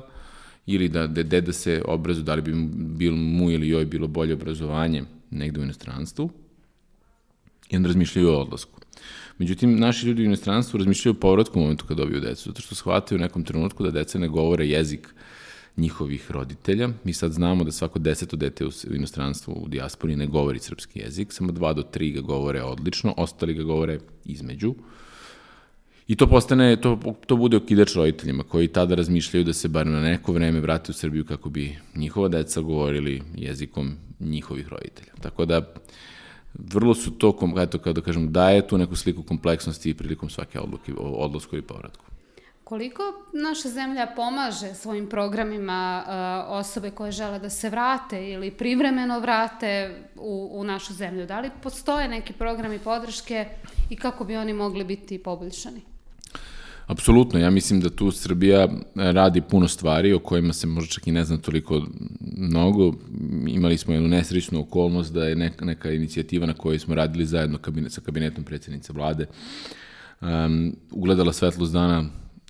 ili 0.66 0.88
da, 0.88 1.06
da 1.06 1.22
deda 1.22 1.52
se 1.52 1.82
obrazu, 1.84 2.22
da 2.22 2.34
li 2.34 2.42
bi 2.42 2.52
bil 2.98 3.14
mu 3.14 3.50
ili 3.50 3.68
joj 3.68 3.84
bilo 3.84 4.06
bolje 4.06 4.34
obrazovanje 4.34 5.04
negde 5.30 5.60
u 5.60 5.62
inostranstvu 5.62 6.30
i 7.70 7.76
onda 7.76 7.86
razmišljaju 7.86 8.28
o 8.28 8.40
odlasku. 8.40 8.80
Međutim, 9.38 9.78
naši 9.78 10.06
ljudi 10.06 10.22
u 10.22 10.24
inostranstvu 10.24 10.78
razmišljaju 10.78 11.14
o 11.16 11.20
povratku 11.20 11.58
u 11.58 11.62
momentu 11.62 11.84
kad 11.88 11.96
dobiju 11.96 12.20
decu, 12.20 12.48
zato 12.50 12.62
što 12.62 12.74
shvataju 12.74 13.18
u 13.18 13.20
nekom 13.20 13.44
trenutku 13.44 13.84
da 13.84 13.90
deca 13.90 14.18
ne 14.18 14.28
govore 14.28 14.68
jezik 14.68 15.14
njihovih 15.76 16.30
roditelja. 16.30 16.88
Mi 17.04 17.12
sad 17.12 17.32
znamo 17.32 17.64
da 17.64 17.72
svako 17.72 17.98
deseto 17.98 18.36
dete 18.36 18.66
u 18.66 18.70
inostranstvu 18.94 19.52
u 19.52 19.68
dijaspori 19.68 20.16
ne 20.16 20.26
govori 20.26 20.58
srpski 20.58 20.98
jezik, 20.98 21.32
samo 21.32 21.52
dva 21.52 21.72
do 21.72 21.82
tri 21.82 22.10
ga 22.10 22.20
govore 22.20 22.62
odlično, 22.62 23.14
ostali 23.16 23.54
ga 23.54 23.62
govore 23.62 23.98
između. 24.24 24.74
I 26.08 26.16
to 26.16 26.26
postane, 26.26 26.80
to, 26.80 27.00
to 27.26 27.36
bude 27.36 27.56
okidač 27.56 27.94
roditeljima 27.94 28.42
koji 28.42 28.68
tada 28.68 28.94
razmišljaju 28.94 29.44
da 29.44 29.52
se 29.52 29.68
bar 29.68 29.86
na 29.86 30.00
neko 30.00 30.32
vreme 30.32 30.60
vrate 30.60 30.92
u 30.92 30.94
Srbiju 30.94 31.24
kako 31.24 31.50
bi 31.50 31.78
njihova 31.94 32.28
deca 32.28 32.60
govorili 32.60 33.22
jezikom 33.34 33.96
njihovih 34.20 34.68
roditelja. 34.68 35.12
Tako 35.22 35.44
da, 35.44 35.74
vrlo 36.58 36.94
su 36.94 37.10
to, 37.10 37.38
eto, 37.62 37.78
kao 37.78 37.92
da 37.92 38.00
kažem, 38.00 38.32
daje 38.32 38.68
tu 38.68 38.78
neku 38.78 38.96
sliku 38.96 39.22
kompleksnosti 39.22 39.94
prilikom 39.94 40.30
svake 40.30 40.60
odluke 40.60 40.92
odlasku 40.98 41.56
i 41.56 41.62
povratku. 41.62 42.04
Koliko 42.64 43.02
naša 43.32 43.68
zemlja 43.68 44.06
pomaže 44.16 44.74
svojim 44.74 45.08
programima 45.08 46.02
uh, 46.02 46.56
osobe 46.58 46.90
koje 46.90 47.12
žele 47.12 47.38
da 47.38 47.50
se 47.50 47.70
vrate 47.70 48.28
ili 48.28 48.50
privremeno 48.50 49.20
vrate 49.20 50.02
u, 50.16 50.48
u 50.52 50.64
našu 50.64 50.92
zemlju? 50.94 51.26
Da 51.26 51.40
li 51.40 51.50
postoje 51.62 52.08
neki 52.08 52.32
programi 52.32 52.78
podrške 52.78 53.46
i 53.90 53.96
kako 53.96 54.24
bi 54.24 54.36
oni 54.36 54.52
mogli 54.52 54.84
biti 54.84 55.22
poboljšani? 55.22 55.95
Apsolutno, 56.86 57.38
ja 57.38 57.50
mislim 57.50 57.80
da 57.80 57.90
tu 57.90 58.10
Srbija 58.10 58.62
e, 58.62 58.68
radi 58.94 59.40
puno 59.40 59.68
stvari 59.68 60.12
o 60.12 60.18
kojima 60.18 60.52
se 60.52 60.66
možda 60.66 60.92
čak 60.92 61.06
i 61.06 61.12
ne 61.12 61.24
zna 61.24 61.36
toliko 61.36 61.82
mnogo. 62.36 62.92
Imali 63.48 63.78
smo 63.78 63.94
jednu 63.94 64.08
nesrećnu 64.08 64.60
okolnost 64.60 65.12
da 65.12 65.24
je 65.24 65.36
neka, 65.36 65.64
neka 65.64 65.90
inicijativa 65.90 66.46
na 66.46 66.52
kojoj 66.52 66.78
smo 66.78 66.94
radili 66.94 67.26
zajedno 67.26 67.58
kabinet, 67.58 67.92
sa 67.92 68.00
kabinetom 68.00 68.44
predsjednice 68.44 68.92
vlade 68.92 69.26
um, 70.20 70.76
ugledala 70.90 71.32
svetlost 71.32 71.72
dana 71.72 72.04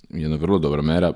jedna 0.09 0.35
vrlo 0.35 0.59
dobra 0.59 0.81
mera 0.81 1.13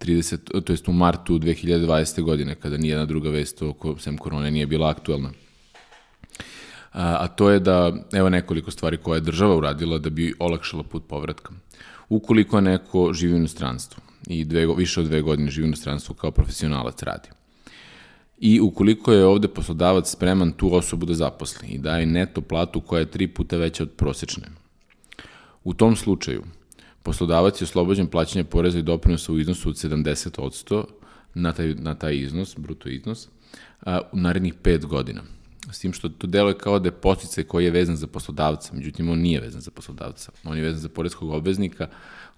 30, 0.00 0.62
to 0.64 0.72
jest 0.72 0.88
u 0.88 0.92
martu 0.92 1.38
2020. 1.38 2.22
godine, 2.22 2.54
kada 2.54 2.76
nijedna 2.76 3.04
druga 3.04 3.30
vest 3.30 3.62
oko 3.62 3.98
sem 3.98 4.18
korone 4.18 4.50
nije 4.50 4.66
bila 4.66 4.90
aktuelna. 4.90 5.30
A, 6.92 7.16
a 7.20 7.28
to 7.28 7.50
je 7.50 7.60
da, 7.60 7.92
evo 8.12 8.28
nekoliko 8.28 8.70
stvari 8.70 8.96
koje 8.96 9.16
je 9.16 9.20
država 9.20 9.56
uradila 9.56 9.98
da 9.98 10.10
bi 10.10 10.34
olakšala 10.38 10.82
put 10.82 11.08
povratka. 11.08 11.52
Ukoliko 12.08 12.60
neko 12.60 13.12
živi 13.12 13.34
u 13.34 13.36
inostranstvu 13.36 14.02
i 14.26 14.44
dve, 14.44 14.66
više 14.76 15.00
od 15.00 15.06
dve 15.06 15.22
godine 15.22 15.50
živi 15.50 15.64
u 15.64 15.66
inostranstvu 15.66 16.14
kao 16.14 16.30
profesionalac 16.30 17.02
radi. 17.02 17.28
I 18.38 18.60
ukoliko 18.60 19.12
je 19.12 19.26
ovde 19.26 19.48
poslodavac 19.48 20.10
spreman 20.10 20.52
tu 20.52 20.74
osobu 20.74 21.06
da 21.06 21.14
zaposli 21.14 21.68
i 21.68 21.78
daje 21.78 22.06
neto 22.06 22.40
platu 22.40 22.80
koja 22.80 23.00
je 23.00 23.10
tri 23.10 23.28
puta 23.28 23.56
veća 23.56 23.82
od 23.82 23.90
prosečne. 23.90 24.48
U 25.64 25.74
tom 25.74 25.96
slučaju, 25.96 26.42
poslodavac 27.02 27.60
je 27.60 27.64
oslobođen 27.64 28.06
plaćanja 28.06 28.44
poreza 28.44 28.78
i 28.78 28.82
doprinosa 28.82 29.32
u 29.32 29.38
iznosu 29.38 29.68
od 29.68 29.74
70% 29.74 30.84
na 31.34 31.52
taj, 31.52 31.74
na 31.74 31.94
taj 31.94 32.16
iznos, 32.16 32.54
bruto 32.58 32.88
iznos, 32.88 33.28
u 34.12 34.16
narednih 34.16 34.54
5 34.62 34.86
godina. 34.86 35.22
S 35.72 35.78
tim 35.78 35.92
što 35.92 36.08
to 36.08 36.26
delo 36.26 36.48
je 36.48 36.58
kao 36.58 36.78
da 36.78 36.88
je 36.88 37.00
posticaj 37.00 37.44
koji 37.44 37.64
je 37.64 37.70
vezan 37.70 37.96
za 37.96 38.06
poslodavca, 38.06 38.74
međutim 38.74 39.10
on 39.10 39.18
nije 39.18 39.40
vezan 39.40 39.60
za 39.60 39.70
poslodavca. 39.70 40.32
On 40.44 40.56
je 40.56 40.62
vezan 40.62 40.80
za 40.80 40.88
porezkog 40.88 41.30
obveznika 41.30 41.88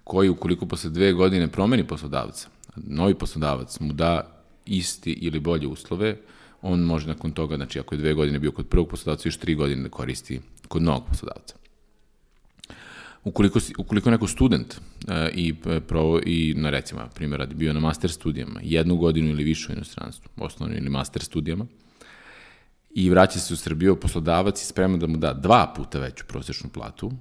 koji 0.03 0.29
ukoliko 0.29 0.65
posle 0.65 0.89
dve 0.89 1.13
godine 1.13 1.47
promeni 1.47 1.87
poslodavca, 1.87 2.47
novi 2.75 3.15
poslodavac 3.15 3.79
mu 3.79 3.93
da 3.93 4.41
isti 4.65 5.11
ili 5.11 5.39
bolje 5.39 5.67
uslove, 5.67 6.17
on 6.61 6.79
može 6.79 7.07
nakon 7.07 7.31
toga, 7.31 7.55
znači 7.55 7.79
ako 7.79 7.95
je 7.95 7.99
dve 7.99 8.13
godine 8.13 8.39
bio 8.39 8.51
kod 8.51 8.67
prvog 8.67 8.89
poslodavca, 8.89 9.27
još 9.29 9.37
tri 9.37 9.55
godine 9.55 9.83
da 9.83 9.89
koristi 9.89 10.39
kod 10.67 10.81
novog 10.81 11.03
poslodavca. 11.07 11.55
Ukoliko, 13.23 13.59
si, 13.59 13.73
ukoliko 13.77 14.11
neko 14.11 14.27
student 14.27 14.73
uh, 14.73 15.13
i, 15.33 15.55
e, 15.65 15.79
provo, 15.79 16.19
i 16.25 16.53
na 16.57 16.69
recimo, 16.69 17.09
primjer, 17.15 17.39
radi 17.39 17.55
bio 17.55 17.73
na 17.73 17.79
master 17.79 18.11
studijama, 18.11 18.59
jednu 18.63 18.95
godinu 18.95 19.29
ili 19.29 19.43
više 19.43 19.71
u 19.71 19.75
inostranstvu, 19.75 20.29
osnovno 20.37 20.75
ili 20.75 20.89
master 20.89 21.23
studijama, 21.23 21.65
i 22.95 23.09
vraća 23.09 23.39
se 23.39 23.53
u 23.53 23.57
Srbiju, 23.57 23.95
poslodavac 23.95 24.61
je 24.61 24.65
spreman 24.65 24.99
da 24.99 25.07
mu 25.07 25.17
da 25.17 25.33
dva 25.33 25.73
puta 25.75 25.99
veću 25.99 26.25
prosečnu 26.27 26.69
platu, 26.69 27.11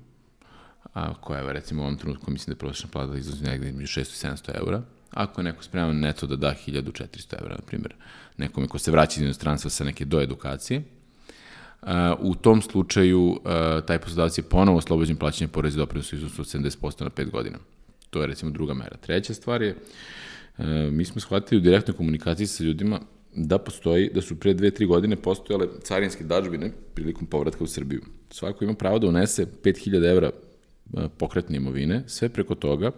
a, 0.95 1.15
koja 1.15 1.41
je 1.41 1.53
recimo 1.53 1.83
u 1.83 1.85
ovom 1.85 1.97
trenutku 1.97 2.31
mislim 2.31 2.47
da 2.47 2.53
je 2.53 2.59
prosečna 2.59 2.89
plata 2.93 3.17
izlazi 3.17 3.45
negde 3.45 3.69
između 3.69 4.00
600 4.00 4.00
i 4.00 4.31
700 4.31 4.59
eura, 4.59 4.83
ako 5.11 5.41
je 5.41 5.45
neko 5.45 5.62
spreman 5.62 6.00
neto 6.00 6.27
da 6.27 6.37
da 6.37 6.55
1400 6.67 7.43
eura, 7.43 7.55
na 7.55 7.62
primjer, 7.67 7.95
nekome 8.37 8.69
ko 8.69 8.79
se 8.79 8.91
vraća 8.91 9.21
iz 9.21 9.23
inostranstva 9.23 9.71
sa 9.71 9.85
neke 9.85 10.05
doedukacije, 10.05 10.83
u 12.19 12.35
tom 12.35 12.62
slučaju 12.62 13.41
taj 13.87 13.99
poslodavac 13.99 14.39
je 14.39 14.43
ponovo 14.43 14.79
oslobođen 14.79 15.17
plaćanja 15.17 15.49
poreza 15.49 15.77
i 15.77 15.83
doprinosa 15.83 16.17
iznosu 16.17 16.43
od 16.43 16.49
70% 16.49 17.03
na 17.05 17.11
5 17.11 17.31
godina. 17.31 17.59
To 18.11 18.21
je 18.21 18.27
recimo 18.27 18.50
druga 18.50 18.75
mera. 18.75 18.97
Treća 18.97 19.35
stvar 19.35 19.62
je, 19.62 19.77
mi 20.91 21.05
smo 21.05 21.21
shvatili 21.21 21.61
u 21.61 21.65
direktnoj 21.65 21.97
komunikaciji 21.97 22.47
sa 22.47 22.65
ljudima 22.65 23.00
da 23.35 23.59
postoji, 23.59 24.11
da 24.15 24.23
su 24.23 24.37
pre 24.41 24.55
dve, 24.55 24.71
tri 24.71 24.87
godine 24.87 25.17
postojale 25.17 25.67
carinske 25.83 26.25
dažbine 26.25 26.73
prilikom 26.95 27.27
povratka 27.27 27.65
u 27.65 27.67
Srbiju. 27.67 28.03
Svako 28.31 28.65
ima 28.65 28.75
pravo 28.75 28.99
da 28.99 29.07
unese 29.07 29.47
5000 29.63 30.11
evra 30.11 30.31
pokretne 31.19 31.57
imovine, 31.57 32.03
sve 32.07 32.29
preko 32.29 32.55
toga 32.55 32.91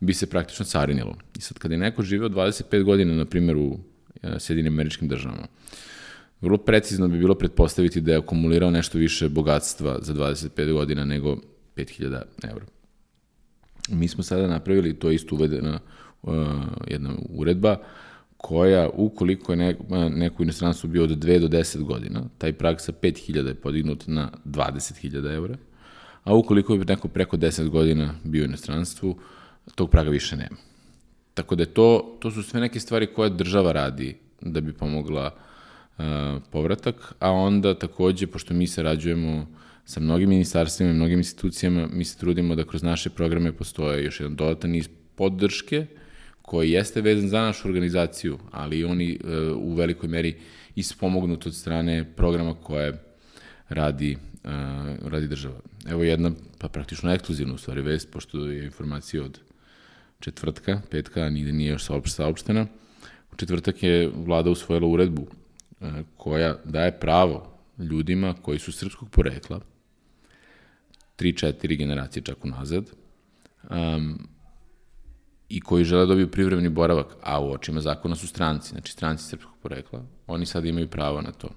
bi 0.00 0.14
se 0.14 0.26
praktično 0.26 0.64
carinilo. 0.64 1.16
I 1.38 1.40
sad, 1.40 1.58
kada 1.58 1.74
je 1.74 1.78
neko 1.78 2.02
živeo 2.02 2.28
25 2.28 2.82
godina, 2.82 3.14
na 3.14 3.24
primjer, 3.24 3.56
u 3.56 3.78
Sjedinim 4.38 4.72
američkim 4.72 5.08
državama, 5.08 5.46
vrlo 6.40 6.58
precizno 6.58 7.08
bi 7.08 7.18
bilo 7.18 7.34
pretpostaviti 7.34 8.00
da 8.00 8.12
je 8.12 8.18
akumulirao 8.18 8.70
nešto 8.70 8.98
više 8.98 9.28
bogatstva 9.28 9.98
za 10.02 10.14
25 10.14 10.72
godina 10.72 11.04
nego 11.04 11.36
5000 11.76 12.22
eura. 12.50 12.66
Mi 13.88 14.08
smo 14.08 14.22
sada 14.22 14.46
napravili, 14.46 14.94
to 14.94 15.08
je 15.08 15.14
isto 15.14 15.34
uvedena 15.34 15.80
uh, 16.22 16.34
jedna 16.86 17.14
uredba, 17.28 17.76
koja, 18.42 18.88
ukoliko 18.94 19.52
je 19.52 19.56
neko, 19.56 19.84
neko 20.08 20.42
inostranstvo 20.42 20.88
bio 20.88 21.04
od 21.04 21.10
2 21.10 21.38
do 21.38 21.48
10 21.48 21.82
godina, 21.82 22.24
taj 22.38 22.52
prag 22.52 22.80
sa 22.80 22.92
5000 22.92 23.46
je 23.46 23.54
podignut 23.54 24.04
na 24.06 24.30
20.000 24.44 25.34
eura, 25.34 25.56
a 26.24 26.34
ukoliko 26.34 26.74
je 26.74 26.84
neko 26.84 27.08
preko 27.08 27.36
10 27.36 27.68
godina 27.68 28.14
bio 28.24 28.42
u 28.42 28.44
inostranstvu, 28.44 29.18
tog 29.74 29.90
praga 29.90 30.10
više 30.10 30.36
nema. 30.36 30.56
Tako 31.34 31.54
da 31.54 31.62
je 31.62 31.74
to, 31.74 32.16
to 32.20 32.30
su 32.30 32.42
sve 32.42 32.60
neke 32.60 32.80
stvari 32.80 33.06
koje 33.06 33.30
država 33.30 33.72
radi 33.72 34.16
da 34.40 34.60
bi 34.60 34.72
pomogla 34.72 35.30
uh, 35.34 36.04
povratak, 36.50 37.14
a 37.18 37.30
onda 37.30 37.78
takođe, 37.78 38.26
pošto 38.26 38.54
mi 38.54 38.66
sarađujemo 38.66 39.46
sa 39.84 40.00
mnogim 40.00 40.28
ministarstvima 40.28 40.90
i 40.90 40.94
mnogim 40.94 41.18
institucijama, 41.18 41.86
mi 41.92 42.04
se 42.04 42.18
trudimo 42.18 42.54
da 42.54 42.64
kroz 42.64 42.82
naše 42.82 43.10
programe 43.10 43.52
postoje 43.52 44.04
još 44.04 44.20
jedan 44.20 44.36
dodatan 44.36 44.70
niz 44.70 44.88
podrške 45.14 45.86
koji 46.52 46.70
jeste 46.70 47.00
vezan 47.00 47.28
za 47.28 47.40
našu 47.40 47.68
organizaciju, 47.68 48.38
ali 48.50 48.84
oni 48.84 49.18
uh, 49.24 49.56
u 49.56 49.74
velikoj 49.74 50.08
meri 50.08 50.34
ispomognut 50.74 51.46
od 51.46 51.54
strane 51.54 52.04
programa 52.16 52.54
koje 52.54 52.98
radi, 53.68 54.16
uh, 54.44 54.50
radi 55.08 55.28
država. 55.28 55.60
Evo 55.88 56.04
jedna, 56.04 56.32
pa 56.58 56.68
praktično 56.68 57.12
ekskluzivna 57.12 57.54
u 57.54 57.58
stvari 57.58 57.82
vest, 57.82 58.10
pošto 58.12 58.46
je 58.46 58.64
informacija 58.64 59.22
od 59.24 59.40
četvrtka, 60.20 60.80
petka, 60.90 61.30
nigde 61.30 61.52
nije 61.52 61.70
još 61.70 61.88
saopštena. 62.04 62.66
U 63.32 63.36
četvrtak 63.36 63.82
je 63.82 64.10
vlada 64.14 64.50
usvojila 64.50 64.88
uredbu 64.88 65.22
uh, 65.22 65.88
koja 66.16 66.58
daje 66.64 66.98
pravo 67.00 67.58
ljudima 67.78 68.34
koji 68.42 68.58
su 68.58 68.72
srpskog 68.72 69.10
porekla, 69.10 69.60
tri, 71.16 71.32
četiri 71.36 71.76
generacije 71.76 72.22
čak 72.22 72.44
unazad, 72.44 72.90
um, 73.70 74.31
i 75.52 75.60
koji 75.60 75.84
žele 75.84 76.00
da 76.00 76.06
dobiju 76.06 76.30
privremeni 76.30 76.68
boravak, 76.68 77.16
a 77.22 77.40
u 77.40 77.50
očima 77.52 77.80
zakona 77.80 78.16
su 78.16 78.26
stranci, 78.26 78.70
znači 78.70 78.92
stranci 78.92 79.24
srpskog 79.24 79.52
porekla, 79.62 80.04
oni 80.26 80.46
sad 80.46 80.64
imaju 80.64 80.88
pravo 80.88 81.20
na 81.22 81.32
to. 81.32 81.48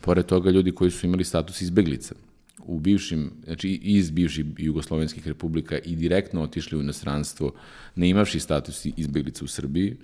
Pored 0.00 0.26
toga, 0.26 0.50
ljudi 0.50 0.72
koji 0.72 0.90
su 0.90 1.06
imali 1.06 1.24
status 1.24 1.60
izbeglica, 1.60 2.14
u 2.58 2.78
bivšim, 2.80 3.30
znači 3.44 3.68
iz 3.82 4.10
bivših 4.10 4.46
jugoslovenskih 4.58 5.26
republika 5.28 5.78
i 5.78 5.96
direktno 5.96 6.42
otišli 6.42 6.78
u 6.78 6.80
inostranstvo, 6.80 7.52
ne 7.94 8.08
imavši 8.08 8.40
status 8.40 8.86
izbeglica 8.96 9.44
u 9.44 9.48
Srbiji, 9.48 9.96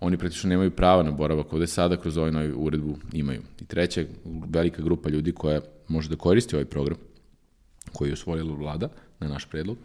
oni 0.00 0.16
praktično 0.16 0.48
nemaju 0.48 0.70
prava 0.70 1.02
na 1.02 1.10
boravak 1.10 1.52
ovde 1.52 1.66
sada 1.66 1.96
kroz 1.96 2.16
ovaj 2.16 2.32
novi 2.32 2.52
uredbu 2.52 2.98
imaju. 3.12 3.42
I 3.60 3.64
treća 3.64 4.04
velika 4.48 4.82
grupa 4.82 5.08
ljudi 5.08 5.32
koja 5.32 5.60
može 5.88 6.08
da 6.08 6.16
koristi 6.16 6.56
ovaj 6.56 6.64
program 6.64 6.98
koji 7.92 8.08
je 8.08 8.12
usvojila 8.12 8.54
vlada 8.54 8.88
na 9.20 9.28
naš 9.28 9.44
predlog, 9.50 9.76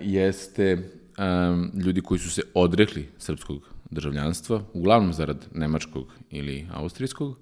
jeste 0.00 0.74
um, 1.18 1.70
ljudi 1.74 2.00
koji 2.00 2.18
su 2.18 2.30
se 2.30 2.42
odrekli 2.54 3.08
srpskog 3.18 3.68
državljanstva, 3.90 4.62
uglavnom 4.72 5.12
zarad 5.12 5.46
nemačkog 5.54 6.12
ili 6.30 6.66
austrijskog, 6.72 7.38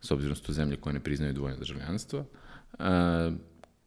s 0.00 0.10
obzirom 0.10 0.30
da 0.30 0.34
su 0.34 0.42
to 0.42 0.52
zemlje 0.52 0.76
koje 0.76 0.92
ne 0.92 1.00
priznaju 1.00 1.32
dvojne 1.32 1.56
državljanstva, 1.56 2.20
uh, 2.20 2.84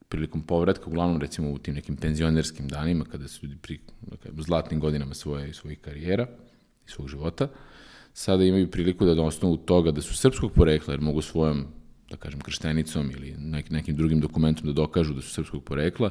prilikom 0.08 0.42
povratka, 0.42 0.86
uglavnom 0.86 1.20
recimo 1.20 1.50
u 1.50 1.58
tim 1.58 1.74
nekim 1.74 1.96
penzionerskim 1.96 2.68
danima, 2.68 3.04
kada 3.04 3.28
su 3.28 3.46
ljudi 3.46 3.58
pri 3.62 3.78
dakle, 4.00 4.30
zlatnim 4.38 4.80
godinama 4.80 5.14
svoje, 5.14 5.54
svojih 5.54 5.80
karijera 5.80 6.26
i 6.86 6.90
svog 6.90 7.08
života, 7.08 7.48
sada 8.14 8.44
imaju 8.44 8.70
priliku 8.70 9.04
da 9.04 9.14
na 9.14 9.24
osnovu 9.24 9.56
toga 9.56 9.90
da 9.90 10.02
su 10.02 10.14
srpskog 10.14 10.52
porekla, 10.52 10.94
jer 10.94 11.00
mogu 11.00 11.22
svojom, 11.22 11.66
da 12.10 12.16
kažem, 12.16 12.40
krštenicom 12.40 13.10
ili 13.10 13.34
nek, 13.38 13.70
nekim 13.70 13.96
drugim 13.96 14.20
dokumentom 14.20 14.66
da 14.66 14.72
dokažu 14.72 15.14
da 15.14 15.22
su 15.22 15.30
srpskog 15.30 15.64
porekla, 15.64 16.10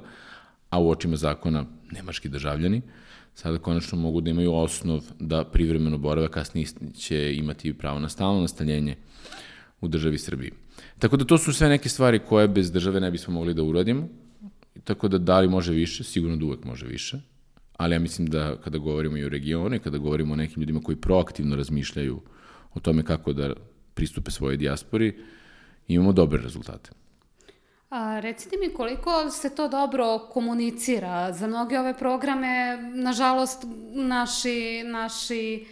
a 0.75 0.79
u 0.79 0.89
očima 0.89 1.15
zakona 1.15 1.65
nemački 1.91 2.29
državljani, 2.29 2.81
sada 3.35 3.57
konačno 3.57 3.97
mogu 3.97 4.21
da 4.21 4.29
imaju 4.29 4.53
osnov 4.53 5.03
da 5.19 5.43
privremeno 5.43 5.97
borave, 5.97 6.27
kasnije 6.27 6.67
će 6.97 7.35
imati 7.35 7.73
pravo 7.73 7.99
na 7.99 8.09
stalno 8.09 8.41
nastanjenje 8.41 8.95
u 9.81 9.87
državi 9.87 10.17
Srbiji. 10.17 10.51
Tako 10.99 11.17
da 11.17 11.25
to 11.25 11.37
su 11.37 11.53
sve 11.53 11.69
neke 11.69 11.89
stvari 11.89 12.19
koje 12.19 12.47
bez 12.47 12.71
države 12.71 12.99
ne 12.99 13.11
bismo 13.11 13.33
mogli 13.33 13.53
da 13.53 13.63
uradimo, 13.63 14.07
tako 14.83 15.07
da 15.07 15.17
da 15.17 15.39
li 15.39 15.47
može 15.47 15.73
više, 15.73 16.03
sigurno 16.03 16.35
da 16.37 16.45
uvek 16.45 16.65
može 16.65 16.87
više, 16.87 17.21
ali 17.77 17.95
ja 17.95 17.99
mislim 17.99 18.27
da 18.27 18.57
kada 18.63 18.77
govorimo 18.77 19.17
i 19.17 19.23
o 19.25 19.29
regionu 19.29 19.75
i 19.75 19.79
kada 19.79 19.97
govorimo 19.97 20.33
o 20.33 20.37
nekim 20.43 20.61
ljudima 20.61 20.81
koji 20.83 20.95
proaktivno 20.95 21.55
razmišljaju 21.55 22.21
o 22.73 22.79
tome 22.79 23.03
kako 23.03 23.33
da 23.33 23.53
pristupe 23.93 24.31
svojoj 24.31 24.57
dijaspori, 24.57 25.13
imamo 25.87 26.13
dobre 26.13 26.41
rezultate. 26.41 26.91
A, 27.97 28.19
recite 28.19 28.57
mi 28.57 28.69
koliko 28.69 29.29
se 29.29 29.55
to 29.55 29.67
dobro 29.67 30.19
komunicira. 30.19 31.33
Za 31.33 31.47
mnoge 31.47 31.79
ove 31.79 31.93
programe, 31.93 32.77
nažalost, 32.93 33.65
naši, 33.93 34.83
naši 34.85 35.65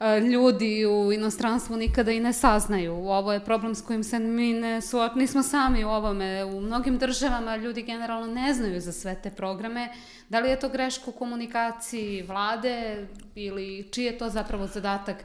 e, 0.00 0.20
ljudi 0.20 0.86
u 0.86 1.12
inostranstvu 1.12 1.76
nikada 1.76 2.12
i 2.12 2.20
ne 2.20 2.32
saznaju. 2.32 2.94
Ovo 2.94 3.32
je 3.32 3.44
problem 3.44 3.74
s 3.74 3.82
kojim 3.82 4.04
se 4.04 4.18
mi 4.18 4.52
ne 4.52 4.80
suoč... 4.80 5.12
nismo 5.14 5.42
sami 5.42 5.84
u 5.84 5.88
ovome. 5.88 6.44
U 6.44 6.60
mnogim 6.60 6.98
državama 6.98 7.56
ljudi 7.56 7.82
generalno 7.82 8.34
ne 8.34 8.54
znaju 8.54 8.80
za 8.80 8.92
sve 8.92 9.22
te 9.22 9.30
programe. 9.30 9.88
Da 10.28 10.40
li 10.40 10.50
je 10.50 10.60
to 10.60 10.68
greška 10.68 11.10
u 11.10 11.12
komunikaciji 11.12 12.22
vlade 12.22 13.06
ili 13.34 13.88
čiji 13.92 14.04
je 14.04 14.18
to 14.18 14.28
zapravo 14.28 14.66
zadatak 14.66 15.16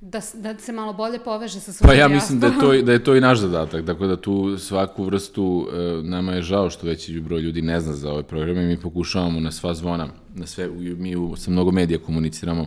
da, 0.00 0.20
da 0.34 0.58
se 0.58 0.72
malo 0.72 0.92
bolje 0.92 1.18
poveže 1.18 1.60
sa 1.60 1.72
svojom 1.72 1.90
Pa 1.90 1.94
ja 1.94 2.08
mislim 2.08 2.40
da 2.40 2.46
je, 2.46 2.58
to, 2.60 2.82
da 2.82 2.92
je 2.92 3.04
to 3.04 3.16
i 3.16 3.20
naš 3.20 3.38
zadatak, 3.46 3.86
tako 3.86 4.06
da 4.06 4.16
tu 4.16 4.58
svaku 4.58 5.04
vrstu, 5.04 5.68
e, 5.72 6.02
nama 6.02 6.32
je 6.32 6.42
žao 6.42 6.70
što 6.70 6.86
veći 6.86 7.20
broj 7.20 7.40
ljudi 7.40 7.62
ne 7.62 7.80
zna 7.80 7.92
za 7.92 8.12
ove 8.12 8.22
programe, 8.22 8.66
mi 8.66 8.80
pokušavamo 8.80 9.40
na 9.40 9.52
sva 9.52 9.74
zvona, 9.74 10.08
na 10.34 10.46
sve, 10.46 10.68
mi 10.96 11.16
u, 11.16 11.36
sa 11.36 11.50
mnogo 11.50 11.70
medija 11.70 11.98
komuniciramo, 11.98 12.66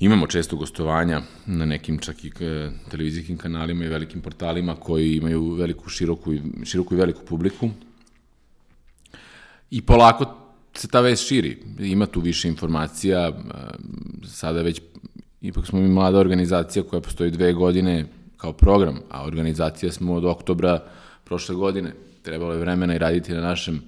Imamo 0.00 0.26
često 0.26 0.56
gostovanja 0.56 1.22
na 1.46 1.64
nekim 1.64 1.98
čak 1.98 2.24
i 2.24 2.32
e, 2.40 2.70
televizijskim 2.90 3.36
kanalima 3.38 3.84
i 3.84 3.88
velikim 3.88 4.20
portalima 4.20 4.76
koji 4.76 5.16
imaju 5.16 5.54
veliku, 5.54 5.88
široku, 5.88 6.32
široku 6.64 6.94
i 6.94 6.96
veliku 6.96 7.24
publiku. 7.24 7.70
I 9.70 9.82
polako 9.82 10.24
se 10.74 10.88
ta 10.88 11.00
vest 11.00 11.26
širi. 11.26 11.58
Ima 11.78 12.06
tu 12.06 12.20
više 12.20 12.48
informacija, 12.48 13.32
sada 14.24 14.62
već, 14.62 14.80
ipak 15.40 15.66
smo 15.66 15.80
mi 15.80 15.88
mlada 15.88 16.18
organizacija 16.18 16.82
koja 16.82 17.00
postoji 17.00 17.30
dve 17.30 17.52
godine 17.52 18.06
kao 18.36 18.52
program, 18.52 18.98
a 19.10 19.24
organizacija 19.24 19.92
smo 19.92 20.14
od 20.14 20.24
oktobra 20.24 20.82
prošle 21.24 21.54
godine. 21.54 21.92
Trebalo 22.22 22.52
je 22.52 22.60
vremena 22.60 22.94
i 22.94 22.98
raditi 22.98 23.32
na 23.32 23.40
našem 23.40 23.82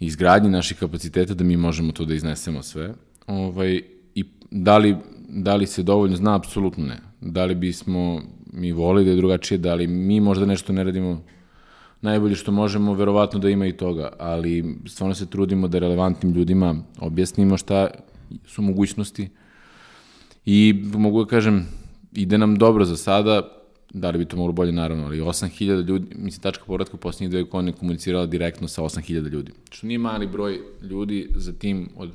izgradnji 0.00 0.50
naših 0.50 0.78
kapaciteta 0.78 1.34
da 1.34 1.44
mi 1.44 1.56
možemo 1.56 1.92
to 1.92 2.04
da 2.04 2.14
iznesemo 2.14 2.62
sve. 2.62 2.94
Ovaj, 3.26 3.82
I 4.14 4.24
da 4.50 4.78
li, 4.78 4.96
da 5.28 5.56
li 5.56 5.66
se 5.66 5.82
dovoljno 5.82 6.16
zna? 6.16 6.36
Apsolutno 6.36 6.84
ne. 6.86 6.98
Da 7.20 7.44
li 7.44 7.54
bismo 7.54 8.22
mi 8.52 8.72
volili 8.72 9.04
da 9.04 9.10
je 9.10 9.16
drugačije, 9.16 9.58
da 9.58 9.74
li 9.74 9.86
mi 9.86 10.20
možda 10.20 10.46
nešto 10.46 10.72
ne 10.72 10.84
radimo 10.84 11.22
najbolje 12.00 12.34
što 12.34 12.52
možemo, 12.52 12.94
verovatno 12.94 13.38
da 13.38 13.50
ima 13.50 13.66
i 13.66 13.72
toga, 13.72 14.12
ali 14.18 14.76
stvarno 14.86 15.14
se 15.14 15.26
trudimo 15.26 15.68
da 15.68 15.78
relevantnim 15.78 16.32
ljudima 16.32 16.76
objasnimo 16.98 17.56
šta 17.56 17.88
su 18.46 18.62
mogućnosti 18.62 19.28
i 20.46 20.82
mogu 20.94 21.24
da 21.24 21.30
kažem, 21.30 21.66
ide 22.12 22.38
nam 22.38 22.56
dobro 22.56 22.84
za 22.84 22.96
sada, 22.96 23.42
da 23.94 24.10
li 24.10 24.18
bi 24.18 24.24
to 24.24 24.36
moglo 24.36 24.52
bolje, 24.52 24.72
naravno, 24.72 25.04
ali 25.04 25.20
8000 25.20 25.86
ljudi, 25.86 26.06
mislim, 26.14 26.42
tačka 26.42 26.64
povratka 26.64 26.96
u 26.96 27.00
posljednjih 27.00 27.30
dve 27.30 27.42
godine 27.42 27.72
komunicirala 27.72 28.26
direktno 28.26 28.68
sa 28.68 28.82
8000 28.82 29.30
ljudi, 29.30 29.52
što 29.70 29.86
nije 29.86 29.98
mali 29.98 30.26
broj 30.26 30.60
ljudi 30.82 31.28
za 31.36 31.52
tim 31.52 31.88
od 31.96 32.10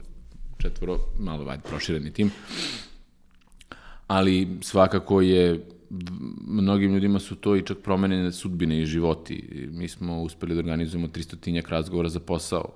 četvoro, 0.58 0.98
malo 1.20 1.44
vajde, 1.44 1.64
prošireni 1.70 2.14
tim, 2.14 2.32
ali 4.08 4.48
svakako 4.62 5.22
je 5.22 5.66
mnogim 6.48 6.94
ljudima 6.94 7.20
su 7.20 7.36
to 7.36 7.56
i 7.56 7.62
čak 7.62 7.78
promenene 7.78 8.32
sudbine 8.32 8.82
i 8.82 8.86
životi. 8.86 9.68
Mi 9.72 9.88
smo 9.88 10.22
uspeli 10.22 10.56
da 10.56 10.60
organizujemo 10.60 11.08
300 11.08 11.70
razgovora 11.70 12.10
za 12.10 12.20
posao, 12.20 12.72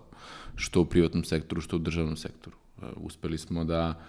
što 0.56 0.82
u 0.82 0.86
privatnom 0.86 1.24
sektoru, 1.24 1.62
što 1.62 1.76
u 1.76 1.80
državnom 1.80 2.18
sektoru. 2.18 2.58
Uspeli 2.96 3.38
smo 3.38 3.64
da 3.64 4.04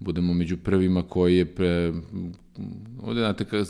budemo 0.00 0.34
među 0.34 0.56
prvima 0.56 1.02
koji 1.02 1.36
je 1.36 1.44
pre... 1.44 1.92
Ovde, 3.02 3.20
znate, 3.20 3.44
kada, 3.44 3.64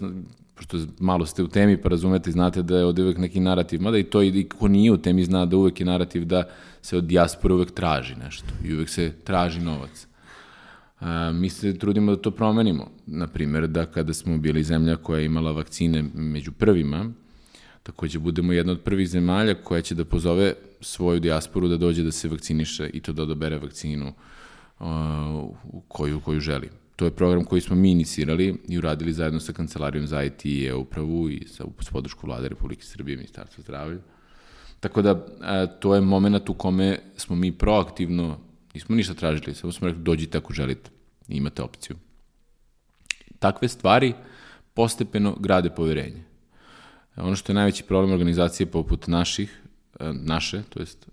pošto 0.54 0.78
malo 0.98 1.26
ste 1.26 1.42
u 1.42 1.48
temi 1.48 1.76
pa 1.76 1.88
razumete 1.88 2.30
znate 2.30 2.62
da 2.62 2.78
je 2.78 2.84
ovde 2.84 3.02
uvek 3.02 3.18
neki 3.18 3.40
narativ, 3.40 3.82
mada 3.82 3.98
i 3.98 4.02
to 4.02 4.22
i 4.22 4.48
ko 4.58 4.68
nije 4.68 4.92
u 4.92 4.96
temi 4.96 5.24
zna 5.24 5.46
da 5.46 5.56
uvek 5.56 5.80
je 5.80 5.86
narativ 5.86 6.24
da 6.24 6.42
se 6.82 6.96
od 6.96 7.04
dijaspora 7.04 7.54
uvek 7.54 7.70
traži 7.70 8.14
nešto 8.14 8.46
i 8.64 8.74
uvek 8.74 8.88
se 8.88 9.12
traži 9.24 9.60
novac. 9.60 10.06
A, 11.00 11.32
mi 11.32 11.48
se 11.48 11.78
trudimo 11.78 12.16
da 12.16 12.22
to 12.22 12.30
promenimo. 12.30 12.90
Naprimer, 13.06 13.66
da 13.66 13.86
kada 13.86 14.14
smo 14.14 14.38
bili 14.38 14.64
zemlja 14.64 14.96
koja 14.96 15.18
je 15.18 15.26
imala 15.26 15.52
vakcine 15.52 16.04
među 16.14 16.52
prvima, 16.52 17.10
takođe 17.82 18.18
budemo 18.18 18.52
jedna 18.52 18.72
od 18.72 18.80
prvih 18.80 19.08
zemalja 19.08 19.54
koja 19.54 19.82
će 19.82 19.94
da 19.94 20.04
pozove 20.04 20.54
svoju 20.80 21.20
dijasporu 21.20 21.68
da 21.68 21.76
dođe 21.76 22.02
da 22.02 22.12
se 22.12 22.28
vakciniše 22.28 22.90
i 22.92 23.00
to 23.00 23.12
da 23.12 23.22
odabere 23.22 23.58
vakcinu 23.58 24.08
uh, 24.08 24.14
koju, 25.88 26.20
koju 26.20 26.40
želi. 26.40 26.70
To 26.96 27.04
je 27.04 27.10
program 27.10 27.44
koji 27.44 27.60
smo 27.60 27.76
mi 27.76 27.90
inicirali 27.90 28.56
i 28.68 28.78
uradili 28.78 29.12
zajedno 29.12 29.40
sa 29.40 29.52
Kancelarijom 29.52 30.06
za 30.06 30.22
IT 30.22 30.44
i 30.44 30.66
e-upravu 30.66 31.30
i 31.30 31.46
sa 31.48 31.64
podršku 31.92 32.26
vlade 32.26 32.48
Republike 32.48 32.82
Srbije 32.84 33.14
i 33.14 33.16
Ministarstva 33.16 33.62
zdravlja. 33.62 33.98
Tako 34.80 35.02
da, 35.02 35.26
a, 35.40 35.66
to 35.66 35.94
je 35.94 36.00
moment 36.00 36.48
u 36.48 36.54
kome 36.54 36.98
smo 37.16 37.36
mi 37.36 37.52
proaktivno 37.52 38.38
Nismo 38.74 38.96
ništa 38.96 39.14
tražili, 39.14 39.54
samo 39.54 39.72
smo 39.72 39.88
rekli 39.88 40.02
dođite 40.02 40.38
ako 40.38 40.52
želite, 40.52 40.90
imate 41.28 41.62
opciju. 41.62 41.96
Takve 43.38 43.68
stvari 43.68 44.14
postepeno 44.74 45.36
grade 45.40 45.70
poverenje. 45.70 46.24
Ono 47.16 47.36
što 47.36 47.52
je 47.52 47.54
najveći 47.54 47.84
problem 47.84 48.12
organizacije 48.12 48.66
poput 48.66 49.06
naših, 49.06 49.62
naše, 50.12 50.62
to 50.68 50.80
jest, 50.80 51.08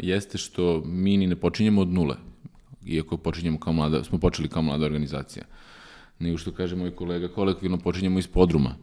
jeste 0.00 0.38
što 0.38 0.82
mi 0.84 1.16
ni 1.16 1.26
ne 1.26 1.36
počinjemo 1.36 1.80
od 1.80 1.88
nule, 1.88 2.16
iako 2.86 3.16
počinjemo 3.16 3.58
kao 3.58 3.72
mlada, 3.72 4.04
smo 4.04 4.18
počeli 4.18 4.48
kao 4.48 4.62
mlada 4.62 4.86
organizacija. 4.86 5.44
Nego 6.18 6.38
što 6.38 6.52
kaže 6.52 6.76
moj 6.76 6.90
kolega, 6.90 7.28
kolektivno 7.28 7.78
počinjemo 7.78 8.18
iz 8.18 8.26
podruma, 8.26 8.76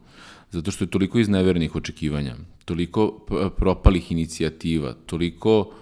zato 0.52 0.72
što 0.72 0.84
je 0.84 0.90
toliko 0.90 1.20
iznevernih 1.20 1.76
očekivanja, 1.76 2.36
toliko 2.66 3.20
propalih 3.58 4.12
inicijativa, 4.12 4.94
toliko 5.06 5.60
uh, 5.60 5.74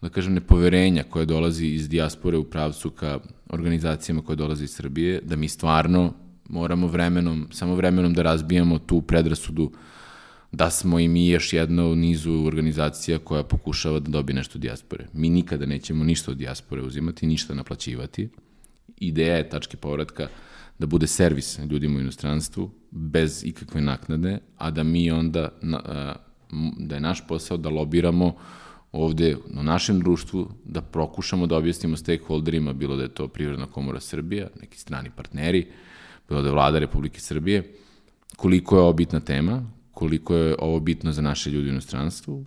da 0.00 0.08
kažem, 0.08 0.34
nepoverenja 0.34 1.04
koje 1.10 1.26
dolazi 1.26 1.66
iz 1.66 1.88
dijaspore 1.88 2.38
u 2.38 2.44
pravcu 2.44 2.90
ka 2.90 3.18
organizacijama 3.48 4.22
koje 4.22 4.36
dolaze 4.36 4.64
iz 4.64 4.70
Srbije, 4.70 5.20
da 5.24 5.36
mi 5.36 5.48
stvarno 5.48 6.12
moramo 6.48 6.86
vremenom, 6.86 7.48
samo 7.52 7.74
vremenom 7.74 8.14
da 8.14 8.22
razbijamo 8.22 8.78
tu 8.78 9.02
predrasudu 9.02 9.70
da 10.56 10.70
smo 10.70 10.98
i 10.98 11.08
mi 11.08 11.28
još 11.28 11.52
jedna 11.52 11.86
u 11.86 11.96
nizu 11.96 12.44
organizacija 12.46 13.18
koja 13.18 13.42
pokušava 13.42 14.00
da 14.00 14.10
dobije 14.10 14.34
nešto 14.36 14.58
od 14.58 14.62
dijaspore. 14.62 15.06
Mi 15.12 15.28
nikada 15.28 15.66
nećemo 15.66 16.04
ništa 16.04 16.30
od 16.30 16.36
dijaspore 16.36 16.82
uzimati, 16.82 17.26
ništa 17.26 17.54
naplaćivati. 17.54 18.28
Ideja 18.96 19.36
je 19.36 19.48
tačke 19.48 19.76
povratka 19.76 20.28
da 20.78 20.86
bude 20.86 21.06
servis 21.06 21.58
ljudima 21.70 21.98
u 21.98 22.00
inostranstvu 22.00 22.70
bez 22.90 23.44
ikakve 23.44 23.80
naknade, 23.80 24.38
a 24.56 24.70
da 24.70 24.82
mi 24.82 25.10
onda, 25.10 25.48
da 26.78 26.94
je 26.94 27.00
naš 27.00 27.26
posao 27.28 27.56
da 27.56 27.68
lobiramo 27.68 28.34
ovde 28.92 29.36
u 29.60 29.62
našem 29.62 30.00
društvu 30.00 30.50
da 30.64 30.80
prokušamo 30.82 31.46
da 31.46 31.56
objasnimo 31.56 31.96
stakeholderima, 31.96 32.72
bilo 32.72 32.96
da 32.96 33.02
je 33.02 33.14
to 33.14 33.28
Privredna 33.28 33.66
komora 33.66 34.00
Srbija, 34.00 34.48
neki 34.60 34.78
strani 34.78 35.10
partneri, 35.16 35.66
bilo 36.28 36.42
da 36.42 36.48
je 36.48 36.52
vlada 36.52 36.78
Republike 36.78 37.20
Srbije, 37.20 37.74
koliko 38.36 38.76
je 38.76 38.82
ovo 38.82 38.92
bitna 38.92 39.20
tema, 39.20 39.75
koliko 39.96 40.34
je 40.34 40.54
ovo 40.58 40.80
bitno 40.80 41.12
za 41.12 41.22
naše 41.22 41.50
ljudi 41.50 41.68
u 41.68 41.72
inostranstvu 41.72 42.44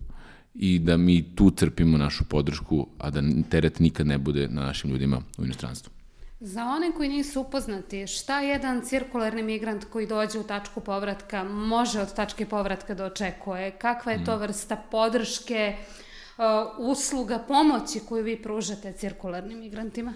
i 0.54 0.78
da 0.78 0.96
mi 0.96 1.34
tu 1.34 1.50
crpimo 1.50 1.98
našu 1.98 2.24
podršku, 2.24 2.86
a 2.98 3.10
da 3.10 3.22
teret 3.50 3.80
nikad 3.80 4.06
ne 4.06 4.18
bude 4.18 4.48
na 4.48 4.62
našim 4.62 4.90
ljudima 4.90 5.22
u 5.38 5.44
inostranstvu. 5.44 5.92
Za 6.40 6.64
one 6.64 6.92
koji 6.96 7.08
nisu 7.08 7.40
upoznati, 7.40 8.06
šta 8.06 8.40
jedan 8.40 8.82
cirkularni 8.84 9.42
migrant 9.42 9.84
koji 9.84 10.06
dođe 10.06 10.38
u 10.38 10.42
tačku 10.42 10.80
povratka 10.80 11.44
može 11.44 12.00
od 12.00 12.14
tačke 12.14 12.46
povratka 12.46 12.94
da 12.94 13.04
očekuje? 13.04 13.70
Kakva 13.70 14.12
je 14.12 14.24
to 14.24 14.36
mm. 14.36 14.40
vrsta 14.40 14.76
podrške? 14.76 15.74
Uh, 15.76 16.44
usluga 16.78 17.38
pomoći 17.48 18.00
koju 18.08 18.24
vi 18.24 18.36
pružate 18.42 18.92
cirkularnim 18.92 19.58
migrantima? 19.58 20.14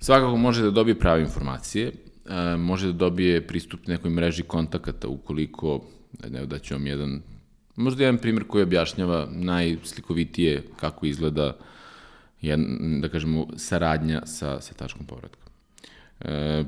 Svakako 0.00 0.36
može 0.36 0.62
da 0.62 0.70
dobije 0.70 0.98
prave 0.98 1.20
informacije, 1.20 1.92
uh, 1.92 2.60
može 2.60 2.86
da 2.86 2.92
dobije 2.92 3.46
pristup 3.46 3.86
nekoj 3.86 4.10
mreži 4.10 4.42
kontakata 4.42 5.08
ukoliko, 5.08 5.80
ne 6.30 6.46
da 6.46 6.58
ću 6.58 6.74
vam 6.74 6.86
jedan, 6.86 7.22
možda 7.76 8.04
jedan 8.04 8.18
primjer 8.18 8.46
koji 8.46 8.62
objašnjava 8.62 9.28
najslikovitije 9.30 10.62
kako 10.80 11.06
izgleda 11.06 11.56
jedan, 12.40 13.00
da 13.00 13.08
kažemo, 13.08 13.46
saradnja 13.56 14.26
sa, 14.26 14.60
sa 14.60 14.74
tačkom 14.74 15.06
povratka. 15.06 15.46
E, 16.20 16.64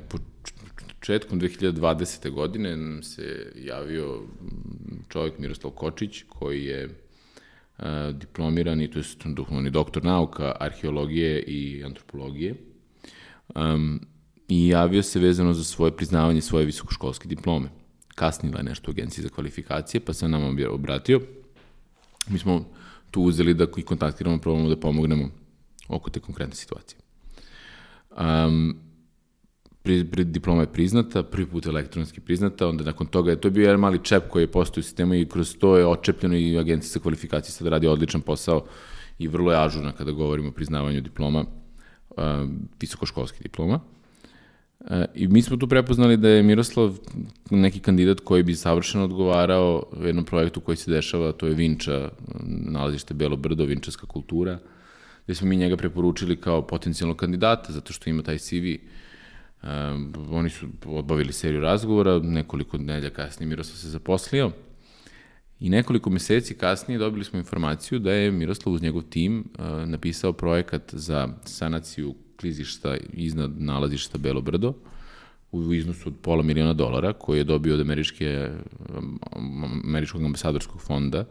početkom 0.99 1.41
2020. 1.41 2.31
godine 2.31 3.03
se 3.03 3.53
javio 3.57 4.23
čovjek 5.09 5.39
Miroslav 5.39 5.73
Kočić 5.73 6.23
koji 6.29 6.65
je 6.65 6.89
diplomirani, 8.13 8.91
to 8.91 8.99
je 8.99 9.05
duhovni 9.25 9.71
doktor 9.71 10.05
nauka, 10.05 10.57
arheologije 10.61 11.43
i 11.43 11.85
antropologije. 11.85 12.55
Um, 13.55 14.01
I 14.49 14.69
javio 14.69 15.03
se 15.03 15.19
vezano 15.19 15.53
za 15.55 15.65
svoje 15.65 15.97
priznavanje 15.97 16.41
svoje 16.41 16.67
visokoškolske 16.67 17.29
diplome. 17.29 17.69
Kasnila 18.19 18.59
je 18.59 18.65
nešto 18.65 18.91
u 18.91 18.93
agenciji 18.93 19.23
za 19.23 19.29
kvalifikacije, 19.29 20.01
pa 20.01 20.13
se 20.13 20.29
nam 20.29 20.57
obratio. 20.71 21.21
Mi 22.29 22.39
smo 22.39 22.65
tu 23.11 23.23
uzeli 23.23 23.55
da 23.55 23.67
i 23.77 23.83
kontaktiramo, 23.83 24.39
probamo 24.39 24.69
da 24.69 24.77
pomognemo 24.77 25.31
oko 25.89 26.11
te 26.11 26.21
konkretne 26.21 26.55
situacije. 26.55 26.99
Um, 28.11 28.77
pri, 29.83 30.05
pri, 30.05 30.25
diploma 30.25 30.67
je 30.67 30.73
priznata, 30.73 31.23
prvi 31.23 31.47
put 31.47 31.67
elektronski 31.67 32.21
priznata, 32.21 32.69
onda 32.69 32.85
nakon 32.85 33.07
toga 33.07 33.31
je 33.31 33.41
to 33.41 33.51
bio 33.51 33.63
jedan 33.63 33.81
mali 33.81 34.01
čep 34.05 34.29
koji 34.29 34.43
je 34.43 34.53
postao 34.53 34.81
u 34.81 34.83
sistemu 34.83 35.15
i 35.15 35.29
kroz 35.29 35.57
to 35.57 35.77
je 35.77 35.87
očepljeno 35.87 36.37
i 36.37 36.59
agencija 36.59 36.91
za 36.91 37.01
kvalifikacije 37.01 37.53
sada 37.53 37.71
radi 37.71 37.87
odličan 37.87 38.21
posao 38.21 38.65
i 39.19 39.29
vrlo 39.29 39.53
je 39.53 39.65
ažurna 39.65 39.93
kada 39.93 40.13
govorimo 40.13 40.49
o 40.49 40.53
priznavanju 40.53 41.01
diploma, 41.01 41.45
uh, 42.11 42.17
visokoškolskih 42.81 43.43
diploma. 43.43 43.81
Uh, 44.81 45.05
I 45.15 45.29
mi 45.29 45.43
smo 45.43 45.57
tu 45.57 45.69
prepoznali 45.69 46.17
da 46.17 46.29
je 46.29 46.43
Miroslav 46.43 46.99
neki 47.51 47.81
kandidat 47.81 48.21
koji 48.21 48.43
bi 48.43 48.55
savršeno 48.55 49.05
odgovarao 49.05 49.87
jednom 50.05 50.25
projektu 50.25 50.61
koji 50.61 50.77
se 50.77 50.91
dešava, 50.91 51.33
to 51.33 51.47
je 51.47 51.55
Vinča, 51.55 52.11
nalazište 52.47 53.15
Belo 53.15 53.37
Brdo, 53.37 53.65
Vinčarska 53.65 54.07
kultura, 54.07 54.59
gde 55.25 55.35
smo 55.35 55.49
mi 55.49 55.57
njega 55.57 55.77
preporučili 55.77 56.37
kao 56.37 56.67
potencijalnog 56.67 57.17
kandidata, 57.17 57.73
zato 57.73 57.93
što 57.93 58.11
ima 58.11 58.23
taj 58.23 58.39
CV 58.39 58.79
Um, 59.63 60.15
oni 60.31 60.51
su 60.51 60.67
odbavili 60.87 61.33
seriju 61.33 61.61
razgovora, 61.61 62.19
nekoliko 62.19 62.79
nedelja 62.79 63.11
kasnije 63.11 63.49
Miroslav 63.49 63.77
se 63.77 63.89
zaposlio 63.89 64.51
i 65.61 65.71
nekoliko 65.71 66.11
meseci 66.11 66.55
kasnije 66.55 66.99
dobili 66.99 67.25
smo 67.25 67.39
informaciju 67.39 67.99
da 67.99 68.13
je 68.13 68.31
Miroslav 68.31 68.75
uz 68.75 68.83
njegov 68.83 69.03
tim 69.03 69.39
uh, 69.59 69.89
napisao 69.89 70.33
projekat 70.33 70.95
za 70.95 71.29
sanaciju 71.45 72.15
klizišta 72.41 72.97
iznad 73.13 73.61
nalazišta 73.61 74.19
Belo 74.19 74.41
Brdo 74.41 74.73
u 75.53 75.75
iznosu 75.75 76.09
od 76.09 76.15
pola 76.23 76.43
miliona 76.43 76.73
dolara 76.73 77.13
koji 77.13 77.39
je 77.39 77.45
dobio 77.45 77.75
od 77.75 77.81
američke, 77.81 78.51
američkog 79.85 80.25
ambasadorskog 80.25 80.81
fonda 80.81 81.25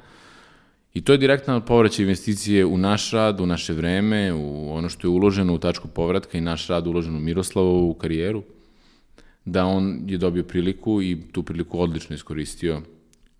I 0.98 1.02
to 1.02 1.12
je 1.12 1.18
direktna 1.18 1.60
povraćaj 1.62 2.04
investicije 2.04 2.66
u 2.66 2.78
naš 2.78 3.12
rad, 3.12 3.40
u 3.40 3.46
naše 3.46 3.74
vreme, 3.74 4.34
u 4.34 4.74
ono 4.74 4.90
što 4.90 5.08
je 5.08 5.12
uloženo 5.12 5.54
u 5.54 5.60
tačku 5.60 5.88
povratka 5.88 6.38
i 6.38 6.42
naš 6.42 6.68
rad 6.68 6.88
uložen 6.88 7.16
u 7.16 7.20
Miroslavovu 7.20 7.94
karijeru, 7.94 8.44
da 9.46 9.66
on 9.66 10.00
je 10.08 10.18
dobio 10.18 10.44
priliku 10.44 11.02
i 11.02 11.18
tu 11.32 11.44
priliku 11.44 11.80
odlično 11.82 12.16
iskoristio 12.16 12.82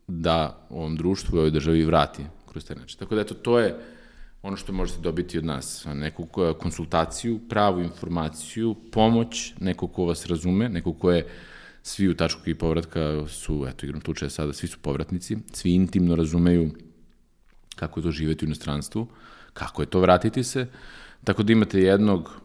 da 0.08 0.68
ovom 0.70 0.96
društvu 0.96 1.36
i 1.36 1.40
ovoj 1.40 1.52
državi 1.52 1.86
vrati 1.86 2.24
kroz 2.52 2.66
taj 2.66 2.76
način. 2.76 3.00
Tako 3.00 3.16
da 3.16 3.22
eto, 3.22 3.34
to 3.34 3.60
je 3.60 3.76
ono 4.48 4.58
što 4.58 4.74
možete 4.74 5.00
dobiti 5.02 5.38
od 5.38 5.46
nas, 5.46 5.86
neku 5.94 6.28
konsultaciju, 6.60 7.40
pravu 7.50 7.82
informaciju, 7.82 8.76
pomoć, 8.92 9.54
neko 9.60 9.88
ko 9.88 10.06
vas 10.06 10.26
razume, 10.26 10.70
neko 10.70 10.94
ko 10.94 11.12
je 11.12 11.28
svi 11.84 12.08
u 12.10 12.16
tačku 12.16 12.50
i 12.50 12.56
povratka 12.56 13.28
su, 13.28 13.66
eto, 13.70 13.86
igram 13.86 14.02
slučaja 14.02 14.30
sada, 14.30 14.54
svi 14.54 14.68
su 14.68 14.78
povratnici, 14.82 15.38
svi 15.54 15.74
intimno 15.74 16.16
razumeju 16.16 16.72
kako 17.76 18.00
je 18.00 18.04
to 18.04 18.12
živeti 18.12 18.46
u 18.46 18.48
inostranstvu, 18.48 19.08
kako 19.54 19.82
je 19.82 19.86
to 19.86 20.00
vratiti 20.00 20.44
se, 20.44 20.68
tako 21.24 21.44
da 21.44 21.54
imate 21.54 21.82
jednog 21.82 22.42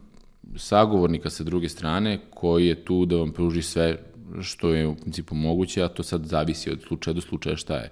sagovornika 0.56 1.30
sa 1.30 1.44
druge 1.44 1.68
strane 1.68 2.18
koji 2.30 2.66
je 2.66 2.84
tu 2.84 3.06
da 3.06 3.16
vam 3.16 3.32
pruži 3.32 3.62
sve 3.62 3.98
što 4.40 4.74
je 4.74 4.86
u 4.86 4.96
principu 4.96 5.34
moguće, 5.34 5.82
a 5.82 5.88
to 5.88 6.02
sad 6.02 6.26
zavisi 6.26 6.70
od 6.70 6.82
slučaja 6.88 7.14
do 7.14 7.20
slučaja 7.20 7.56
šta 7.56 7.76
je. 7.76 7.90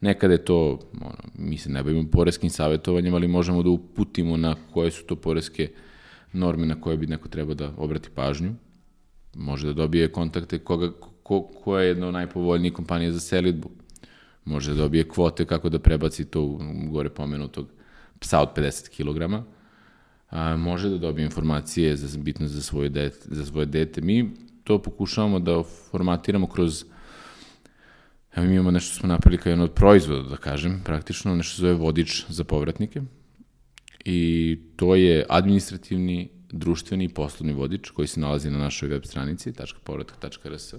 Nekada 0.00 0.34
je 0.34 0.44
to, 0.44 0.78
ono, 1.00 1.16
mi 1.34 1.58
se 1.58 1.70
ne 1.70 1.82
bavimo 1.82 2.10
poreskim 2.10 2.50
savjetovanjem, 2.50 3.14
ali 3.14 3.28
možemo 3.28 3.62
da 3.62 3.70
uputimo 3.70 4.36
na 4.36 4.56
koje 4.72 4.90
su 4.90 5.04
to 5.04 5.16
poreske 5.16 5.68
norme 6.32 6.66
na 6.66 6.80
koje 6.80 6.96
bi 6.96 7.06
neko 7.06 7.28
trebao 7.28 7.54
da 7.54 7.72
obrati 7.76 8.10
pažnju. 8.14 8.54
Može 9.34 9.66
da 9.66 9.72
dobije 9.72 10.12
kontakte 10.12 10.58
koga, 10.58 10.92
ko, 11.22 11.42
koja 11.42 11.82
je 11.82 11.88
jedna 11.88 12.06
od 12.06 12.14
najpovoljnijih 12.14 12.72
kompanija 12.72 13.12
za 13.12 13.20
selitbu. 13.20 13.70
Može 14.44 14.70
da 14.74 14.76
dobije 14.76 15.08
kvote 15.08 15.44
kako 15.44 15.68
da 15.68 15.78
prebaci 15.78 16.24
to 16.24 16.58
gore 16.90 17.10
pomenutog 17.10 17.68
psa 18.18 18.40
od 18.40 18.48
50 18.56 18.88
kg. 18.88 19.44
A, 20.30 20.56
može 20.56 20.88
da 20.88 20.98
dobije 20.98 21.24
informacije 21.24 21.96
za, 21.96 22.18
bitno 22.18 22.46
za 22.46 22.62
svoje, 22.62 22.88
dete, 22.88 23.18
za 23.24 23.46
svoje 23.46 23.66
dete. 23.66 24.00
Mi 24.00 24.30
to 24.64 24.78
pokušavamo 24.82 25.38
da 25.38 25.62
formatiramo 25.62 26.46
kroz 26.46 26.84
Evo 28.36 28.46
mi 28.46 28.54
imamo 28.54 28.70
nešto 28.70 28.94
smo 28.94 29.08
napravili 29.08 29.42
kao 29.42 29.50
jedan 29.50 29.64
od 29.64 29.72
proizvoda, 29.72 30.28
da 30.28 30.36
kažem, 30.36 30.80
praktično, 30.84 31.34
nešto 31.36 31.62
zove 31.62 31.74
vodič 31.74 32.24
za 32.28 32.44
povratnike. 32.44 33.02
I 34.04 34.58
to 34.76 34.94
je 34.94 35.26
administrativni, 35.28 36.28
društveni 36.52 37.04
i 37.04 37.08
poslovni 37.08 37.52
vodič 37.52 37.90
koji 37.90 38.08
se 38.08 38.20
nalazi 38.20 38.50
na 38.50 38.58
našoj 38.58 38.88
web 38.88 39.04
stranici 39.04 39.52
.povratak.rs. 39.84 40.74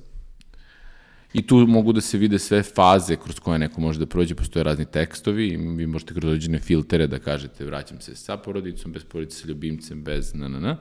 I 1.33 1.47
tu 1.47 1.55
mogu 1.55 1.93
da 1.93 2.01
se 2.01 2.17
vide 2.17 2.39
sve 2.39 2.63
faze 2.63 3.15
kroz 3.15 3.39
koje 3.39 3.59
neko 3.59 3.81
može 3.81 3.99
da 3.99 4.05
prođe, 4.05 4.35
postoje 4.35 4.63
razni 4.63 4.85
tekstovi 4.85 5.47
i 5.47 5.57
vi 5.57 5.87
možete 5.87 6.13
kroz 6.13 6.25
određene 6.25 6.59
filtere 6.59 7.07
da 7.07 7.19
kažete 7.19 7.65
vraćam 7.65 8.01
se 8.01 8.15
sa 8.15 8.37
porodicom, 8.37 8.91
bez 8.91 9.03
porodice, 9.03 9.37
sa 9.37 9.47
ljubimcem, 9.47 10.03
bez 10.03 10.33
na 10.33 10.47
na 10.47 10.59
na 10.59 10.77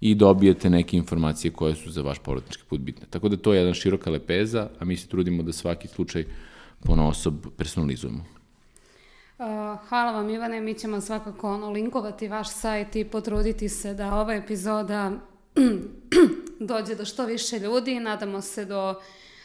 i 0.00 0.14
dobijete 0.14 0.70
neke 0.70 0.96
informacije 0.96 1.50
koje 1.50 1.74
su 1.74 1.90
za 1.90 2.02
vaš 2.02 2.18
porodički 2.18 2.62
put 2.68 2.80
bitne. 2.80 3.06
Tako 3.10 3.28
da 3.28 3.36
to 3.36 3.52
je 3.52 3.58
jedan 3.58 3.74
široka 3.74 4.10
lepeza, 4.10 4.68
a 4.78 4.84
mi 4.84 4.96
se 4.96 5.08
trudimo 5.08 5.42
da 5.42 5.52
svaki 5.52 5.88
slučaj 5.88 6.24
pona 6.84 7.08
osob 7.08 7.34
personalizujemo. 7.56 8.24
Hvala 9.88 10.12
vam 10.12 10.30
Ivane, 10.30 10.60
mi 10.60 10.74
ćemo 10.74 11.00
svakako 11.00 11.54
ono, 11.54 11.70
linkovati 11.70 12.28
vaš 12.28 12.48
sajt 12.54 12.96
i 12.96 13.04
potruditi 13.04 13.68
se 13.68 13.94
da 13.94 14.14
ova 14.14 14.34
epizoda 14.34 15.12
dođe 16.70 16.94
do 16.94 17.04
što 17.04 17.26
više 17.26 17.58
ljudi, 17.58 18.00
nadamo 18.00 18.40
se 18.40 18.64
do 18.64 18.94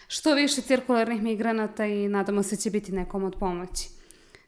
što 0.08 0.34
više 0.34 0.62
cirkularnih 0.62 1.22
migranata 1.22 1.86
i 1.86 2.08
nadamo 2.08 2.44
se 2.44 2.56
da 2.56 2.62
će 2.62 2.70
biti 2.70 2.92
nekom 2.92 3.24
od 3.24 3.36
pomoći. 3.40 3.95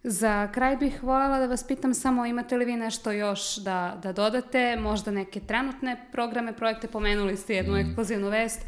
Za 0.09 0.51
kraj 0.51 0.77
bih 0.77 1.03
voljela 1.03 1.39
da 1.39 1.45
vas 1.45 1.67
pitam 1.67 1.93
samo 1.93 2.25
imate 2.25 2.57
li 2.57 2.65
vi 2.65 2.75
nešto 2.75 3.11
još 3.11 3.57
da, 3.57 3.99
da 4.03 4.13
dodate, 4.13 4.77
možda 4.79 5.11
neke 5.11 5.39
trenutne 5.39 6.07
programe, 6.11 6.53
projekte, 6.53 6.87
pomenuli 6.87 7.37
ste 7.37 7.55
jednu 7.55 7.73
mm. 7.73 7.77
eksplozivnu 7.77 8.29
vest, 8.29 8.61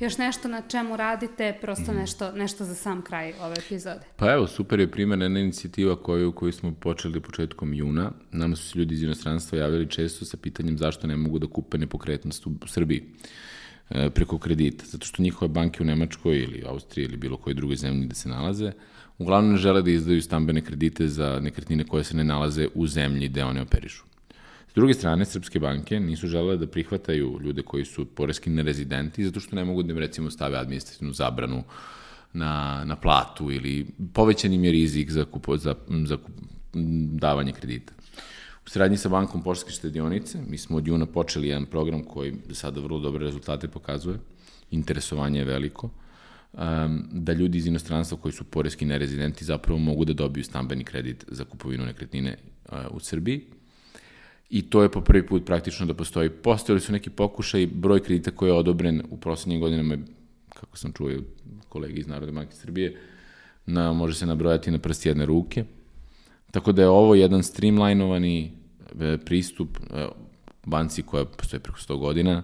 još 0.00 0.18
nešto 0.18 0.48
na 0.48 0.62
čemu 0.68 0.96
radite, 0.96 1.58
prosto 1.60 1.92
mm. 1.92 1.96
nešto, 1.96 2.32
nešto 2.32 2.64
za 2.64 2.74
sam 2.74 3.02
kraj 3.02 3.32
ove 3.40 3.54
epizode. 3.66 4.00
Pa 4.16 4.32
evo, 4.32 4.46
super 4.46 4.80
je 4.80 4.90
primjer 4.90 5.22
jedna 5.22 5.40
inicijativa 5.40 6.02
koju, 6.02 6.32
koju 6.32 6.52
smo 6.52 6.74
počeli 6.74 7.20
početkom 7.20 7.74
juna. 7.74 8.10
Nama 8.32 8.56
su 8.56 8.68
se 8.68 8.78
ljudi 8.78 8.94
iz 8.94 9.02
inostranstva 9.02 9.58
javili 9.58 9.90
često 9.90 10.24
sa 10.24 10.36
pitanjem 10.36 10.78
zašto 10.78 11.06
ne 11.06 11.16
mogu 11.16 11.38
da 11.38 11.46
kupe 11.46 11.78
nepokretnost 11.78 12.46
u 12.46 12.52
Srbiji 12.66 13.04
e, 13.90 14.10
preko 14.10 14.38
kredita, 14.38 14.84
zato 14.86 15.06
što 15.06 15.22
njihove 15.22 15.48
banke 15.48 15.82
u 15.82 15.86
Nemačkoj 15.86 16.38
ili 16.38 16.64
Austriji 16.66 17.04
ili 17.04 17.16
bilo 17.16 17.36
kojoj 17.36 17.54
drugoj 17.54 17.76
zemlji 17.76 18.06
gde 18.06 18.14
se 18.14 18.28
nalaze, 18.28 18.72
uglavnom 19.18 19.52
ne 19.52 19.58
žele 19.58 19.82
da 19.82 19.90
izdaju 19.90 20.22
stambene 20.22 20.60
kredite 20.60 21.08
za 21.08 21.40
nekretnine 21.40 21.84
koje 21.84 22.04
se 22.04 22.16
ne 22.16 22.24
nalaze 22.24 22.68
u 22.74 22.86
zemlji 22.86 23.28
gde 23.28 23.44
one 23.44 23.62
operišu. 23.62 24.04
S 24.68 24.74
druge 24.74 24.94
strane, 24.94 25.24
srpske 25.24 25.60
banke 25.60 26.00
nisu 26.00 26.26
želele 26.26 26.56
da 26.56 26.66
prihvataju 26.66 27.40
ljude 27.42 27.62
koji 27.62 27.84
su 27.84 28.04
poreski 28.04 28.50
nerezidenti, 28.50 29.24
zato 29.24 29.40
što 29.40 29.56
ne 29.56 29.64
mogu 29.64 29.82
da 29.82 29.92
im 29.92 29.98
recimo 29.98 30.30
stave 30.30 30.58
administrativnu 30.58 31.12
zabranu 31.12 31.62
na, 32.32 32.84
na 32.84 32.96
platu 32.96 33.50
ili 33.52 33.86
povećan 34.14 34.52
im 34.52 34.64
je 34.64 34.72
rizik 34.72 35.10
za, 35.10 35.24
kupo, 35.24 35.56
za, 35.56 35.74
za 36.04 36.16
kup, 36.16 36.34
davanje 37.20 37.52
kredita. 37.52 37.92
U 38.66 38.68
sradnji 38.68 38.96
sa 38.96 39.08
bankom 39.08 39.42
Poštanske 39.42 39.78
štedionice, 39.78 40.38
mi 40.48 40.58
smo 40.58 40.76
od 40.76 40.86
juna 40.86 41.06
počeli 41.06 41.48
jedan 41.48 41.66
program 41.66 42.04
koji 42.04 42.34
sada 42.52 42.80
vrlo 42.80 42.98
dobre 42.98 43.24
rezultate 43.24 43.68
pokazuje, 43.68 44.18
interesovanje 44.70 45.38
je 45.38 45.44
veliko, 45.44 45.90
um, 46.56 47.04
da 47.12 47.32
ljudi 47.32 47.58
iz 47.58 47.66
inostranstva 47.66 48.18
koji 48.18 48.32
su 48.32 48.44
poreski 48.44 48.84
nerezidenti 48.84 49.44
zapravo 49.44 49.78
mogu 49.78 50.04
da 50.04 50.12
dobiju 50.12 50.44
stambeni 50.44 50.84
kredit 50.84 51.24
za 51.28 51.44
kupovinu 51.44 51.84
nekretnine 51.84 52.36
uh, 52.64 52.78
u 52.90 53.00
Srbiji. 53.00 53.44
I 54.50 54.62
to 54.62 54.82
je 54.82 54.90
po 54.90 55.00
prvi 55.00 55.26
put 55.26 55.46
praktično 55.46 55.86
da 55.86 55.94
postoji. 55.94 56.30
Postojali 56.30 56.80
su 56.80 56.92
neki 56.92 57.10
pokušaj, 57.10 57.66
broj 57.66 58.02
kredita 58.02 58.30
koji 58.30 58.48
je 58.48 58.54
odobren 58.54 59.02
u 59.10 59.16
proslednjim 59.16 59.60
godinama, 59.60 59.96
kako 60.48 60.76
sam 60.76 60.92
čuo 60.92 61.10
kolegi 61.68 62.00
iz 62.00 62.06
Narodne 62.06 62.32
banke 62.32 62.54
Srbije, 62.54 63.00
na, 63.66 63.92
može 63.92 64.14
se 64.14 64.26
nabrojati 64.26 64.70
na 64.70 64.78
prst 64.78 65.06
jedne 65.06 65.26
ruke. 65.26 65.64
Tako 66.50 66.72
da 66.72 66.82
je 66.82 66.88
ovo 66.88 67.14
jedan 67.14 67.42
streamlinovani 67.42 68.52
e, 69.00 69.18
pristup 69.24 69.78
e, 69.78 70.06
banci 70.64 71.02
koja 71.02 71.24
postoje 71.24 71.60
preko 71.60 71.78
100 71.78 71.98
godina, 71.98 72.42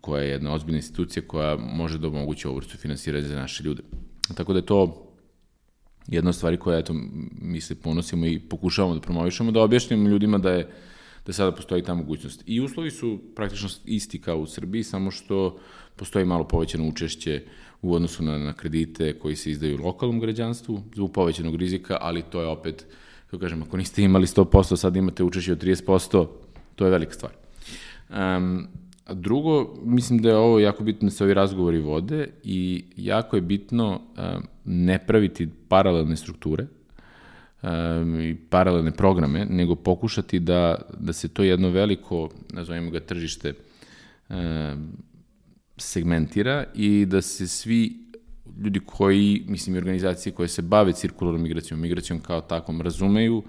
koja 0.00 0.22
je 0.22 0.30
jedna 0.30 0.52
ozbiljna 0.52 0.78
institucija 0.78 1.22
koja 1.26 1.56
može 1.56 1.98
da 1.98 2.08
omogući 2.08 2.48
ovu 2.48 2.56
vrstu 2.56 2.76
finansiranja 2.76 3.28
za 3.28 3.34
naše 3.34 3.64
ljude. 3.64 3.82
Tako 4.34 4.52
da 4.52 4.58
je 4.58 4.66
to 4.66 5.10
jedna 6.06 6.28
od 6.28 6.36
stvari 6.36 6.56
koja, 6.56 6.78
eto, 6.78 6.94
mi 7.40 7.60
se 7.60 7.74
ponosimo 7.74 8.26
i 8.26 8.38
pokušavamo 8.38 8.94
da 8.94 9.00
promovišemo, 9.00 9.50
da 9.50 9.62
objašnjamo 9.62 10.08
ljudima 10.08 10.38
da 10.38 10.50
je 10.50 10.68
da 11.26 11.32
sada 11.32 11.52
postoji 11.52 11.82
ta 11.82 11.94
mogućnost. 11.94 12.42
I 12.46 12.60
uslovi 12.60 12.90
su 12.90 13.18
praktično 13.36 13.68
isti 13.84 14.20
kao 14.20 14.38
u 14.38 14.46
Srbiji, 14.46 14.82
samo 14.82 15.10
što 15.10 15.58
postoji 15.96 16.24
malo 16.24 16.44
povećano 16.44 16.88
učešće 16.88 17.42
u 17.82 17.94
odnosu 17.94 18.22
na, 18.22 18.38
na 18.38 18.52
kredite 18.52 19.18
koji 19.18 19.36
se 19.36 19.50
izdaju 19.50 19.78
lokalnom 19.82 20.20
građanstvu 20.20 20.82
zbog 20.94 21.12
povećanog 21.12 21.54
rizika, 21.54 21.98
ali 22.00 22.22
to 22.22 22.40
je 22.40 22.46
opet, 22.46 22.86
kako 23.26 23.38
kažem, 23.38 23.62
ako 23.62 23.76
niste 23.76 24.02
imali 24.02 24.26
100%, 24.26 24.76
sad 24.76 24.96
imate 24.96 25.24
učešće 25.24 25.52
od 25.52 25.62
30%, 25.62 26.26
to 26.76 26.84
je 26.84 26.90
velika 26.90 27.12
stvar. 27.12 27.32
Um, 28.10 28.68
A 29.04 29.14
drugo, 29.14 29.74
mislim 29.82 30.22
da 30.22 30.28
je 30.28 30.36
ovo 30.36 30.60
jako 30.60 30.84
bitno 30.84 31.06
da 31.06 31.10
se 31.10 31.24
ovi 31.24 31.34
razgovori 31.34 31.78
vode 31.78 32.28
i 32.42 32.84
jako 32.96 33.36
je 33.36 33.42
bitno 33.42 33.92
um, 33.92 34.42
ne 34.64 35.06
praviti 35.06 35.48
paralelne 35.68 36.16
strukture 36.16 36.66
um, 37.62 38.20
i 38.20 38.36
paralelne 38.50 38.90
programe, 38.90 39.44
nego 39.44 39.74
pokušati 39.74 40.38
da, 40.38 40.76
da 40.98 41.12
se 41.12 41.28
to 41.28 41.42
jedno 41.42 41.68
veliko, 41.68 42.28
nazovimo 42.52 42.90
ga 42.90 43.00
tržište, 43.00 43.52
um, 44.28 44.36
segmentira 45.76 46.64
i 46.74 47.06
da 47.06 47.22
se 47.22 47.48
svi 47.48 48.04
ljudi 48.64 48.80
koji, 48.86 49.44
mislim, 49.48 49.76
organizacije 49.76 50.32
koje 50.32 50.48
se 50.48 50.62
bave 50.62 50.92
cirkularnom 50.92 51.42
migracijom, 51.42 51.80
migracijom 51.80 52.20
kao 52.20 52.40
takvom, 52.40 52.80
razumeju 52.80 53.42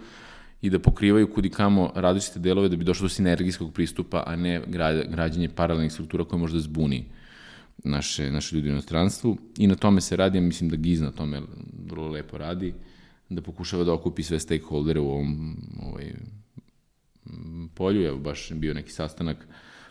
i 0.62 0.70
da 0.70 0.80
pokrivaju 0.80 1.34
kudi 1.34 1.50
kamo 1.50 1.92
različite 1.96 2.40
delove 2.40 2.70
da 2.70 2.76
bi 2.76 2.84
došlo 2.84 3.06
do 3.06 3.10
sinergijskog 3.10 3.74
pristupa, 3.74 4.24
a 4.28 4.36
ne 4.36 4.62
građenje 5.08 5.50
paralelnih 5.50 5.92
struktura 5.92 6.24
koje 6.24 6.40
možda 6.40 6.60
zbuni 6.60 7.06
naše, 7.84 8.32
naše 8.32 8.56
ljudi 8.56 8.70
u 8.70 8.72
inostranstvu. 8.72 9.38
I 9.58 9.68
na 9.68 9.76
tome 9.76 10.02
se 10.02 10.16
radi, 10.16 10.38
ja 10.38 10.42
mislim 10.42 10.70
da 10.70 10.76
Giz 10.76 11.02
na 11.02 11.12
tome 11.12 11.42
vrlo 11.86 12.08
lepo 12.08 12.38
radi, 12.38 12.74
da 13.30 13.42
pokušava 13.42 13.84
da 13.84 13.94
okupi 13.94 14.24
sve 14.24 14.40
stakeholdere 14.40 15.00
u 15.00 15.10
ovom 15.10 15.58
ovaj, 15.84 16.14
polju. 17.74 18.06
Evo, 18.08 18.18
baš 18.18 18.52
bio 18.52 18.74
neki 18.74 18.92
sastanak 18.92 19.48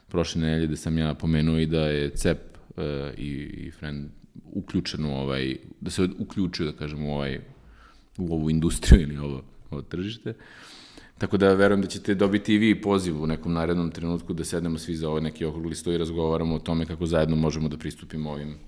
prošle 0.08 0.40
nedelje 0.40 0.66
da 0.66 0.76
sam 0.76 0.98
ja 0.98 1.14
pomenuo 1.14 1.58
i 1.58 1.66
da 1.66 1.86
je 1.86 2.10
CEP 2.10 2.38
uh, 2.76 2.84
i, 3.18 3.30
i 3.66 3.70
Friend 3.70 4.10
uključen 4.44 5.04
u 5.04 5.16
ovaj, 5.16 5.56
da 5.80 5.90
se 5.90 6.08
uključio, 6.18 6.66
da 6.66 6.72
kažem, 6.72 7.04
u 7.04 7.14
ovaj, 7.14 7.40
u 8.18 8.34
ovu 8.34 8.50
industriju 8.50 9.02
ili 9.02 9.18
ovo 9.18 9.42
tržište. 9.82 10.34
Tako 11.18 11.36
da 11.36 11.54
verujem 11.54 11.82
da 11.82 11.88
ćete 11.88 12.14
dobiti 12.14 12.54
i 12.54 12.58
vi 12.58 12.82
poziv 12.82 13.22
u 13.22 13.26
nekom 13.26 13.52
narednom 13.52 13.90
trenutku 13.90 14.32
da 14.32 14.44
sednemo 14.44 14.78
svi 14.78 14.96
za 14.96 15.08
ovaj 15.08 15.22
neki 15.22 15.44
okrugli 15.44 15.74
sto 15.74 15.92
i 15.92 15.98
razgovaramo 15.98 16.54
o 16.54 16.58
tome 16.58 16.86
kako 16.86 17.06
zajedno 17.06 17.36
možemo 17.36 17.68
da 17.68 17.76
pristupimo 17.76 18.30
ovim 18.30 18.58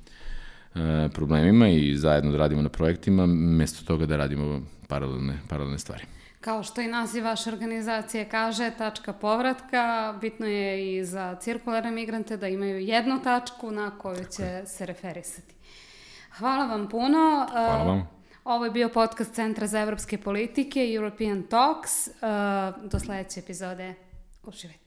problemima 1.12 1.68
i 1.68 1.96
zajedno 1.96 2.30
da 2.30 2.38
radimo 2.38 2.62
na 2.62 2.68
projektima, 2.68 3.26
mesto 3.26 3.84
toga 3.84 4.06
da 4.06 4.16
radimo 4.16 4.60
paralelne, 4.88 5.38
paralelne 5.48 5.78
stvari. 5.78 6.04
Kao 6.40 6.62
što 6.62 6.80
i 6.80 6.86
naziv 6.86 7.24
vaše 7.24 7.50
organizacije 7.50 8.28
kaže, 8.28 8.70
tačka 8.78 9.12
povratka, 9.12 10.14
bitno 10.20 10.46
je 10.46 10.98
i 10.98 11.04
za 11.04 11.34
cirkularne 11.40 11.90
migrante 11.90 12.36
da 12.36 12.48
imaju 12.48 12.78
jednu 12.78 13.20
tačku 13.24 13.70
na 13.70 13.98
koju 13.98 14.24
će 14.36 14.62
se 14.66 14.86
referisati. 14.86 15.54
Hvala 16.38 16.66
vam 16.66 16.88
puno. 16.88 17.46
Hvala 17.50 17.84
vam. 17.84 18.15
Ovo 18.46 18.64
je 18.64 18.70
bio 18.70 18.88
podcast 18.88 19.34
Centra 19.34 19.66
za 19.66 19.80
evropske 19.80 20.18
politike, 20.18 20.94
European 20.94 21.42
Talks. 21.42 22.08
Do 22.90 22.98
sledeće 22.98 23.40
epizode. 23.40 23.94
Uživajte. 24.42 24.85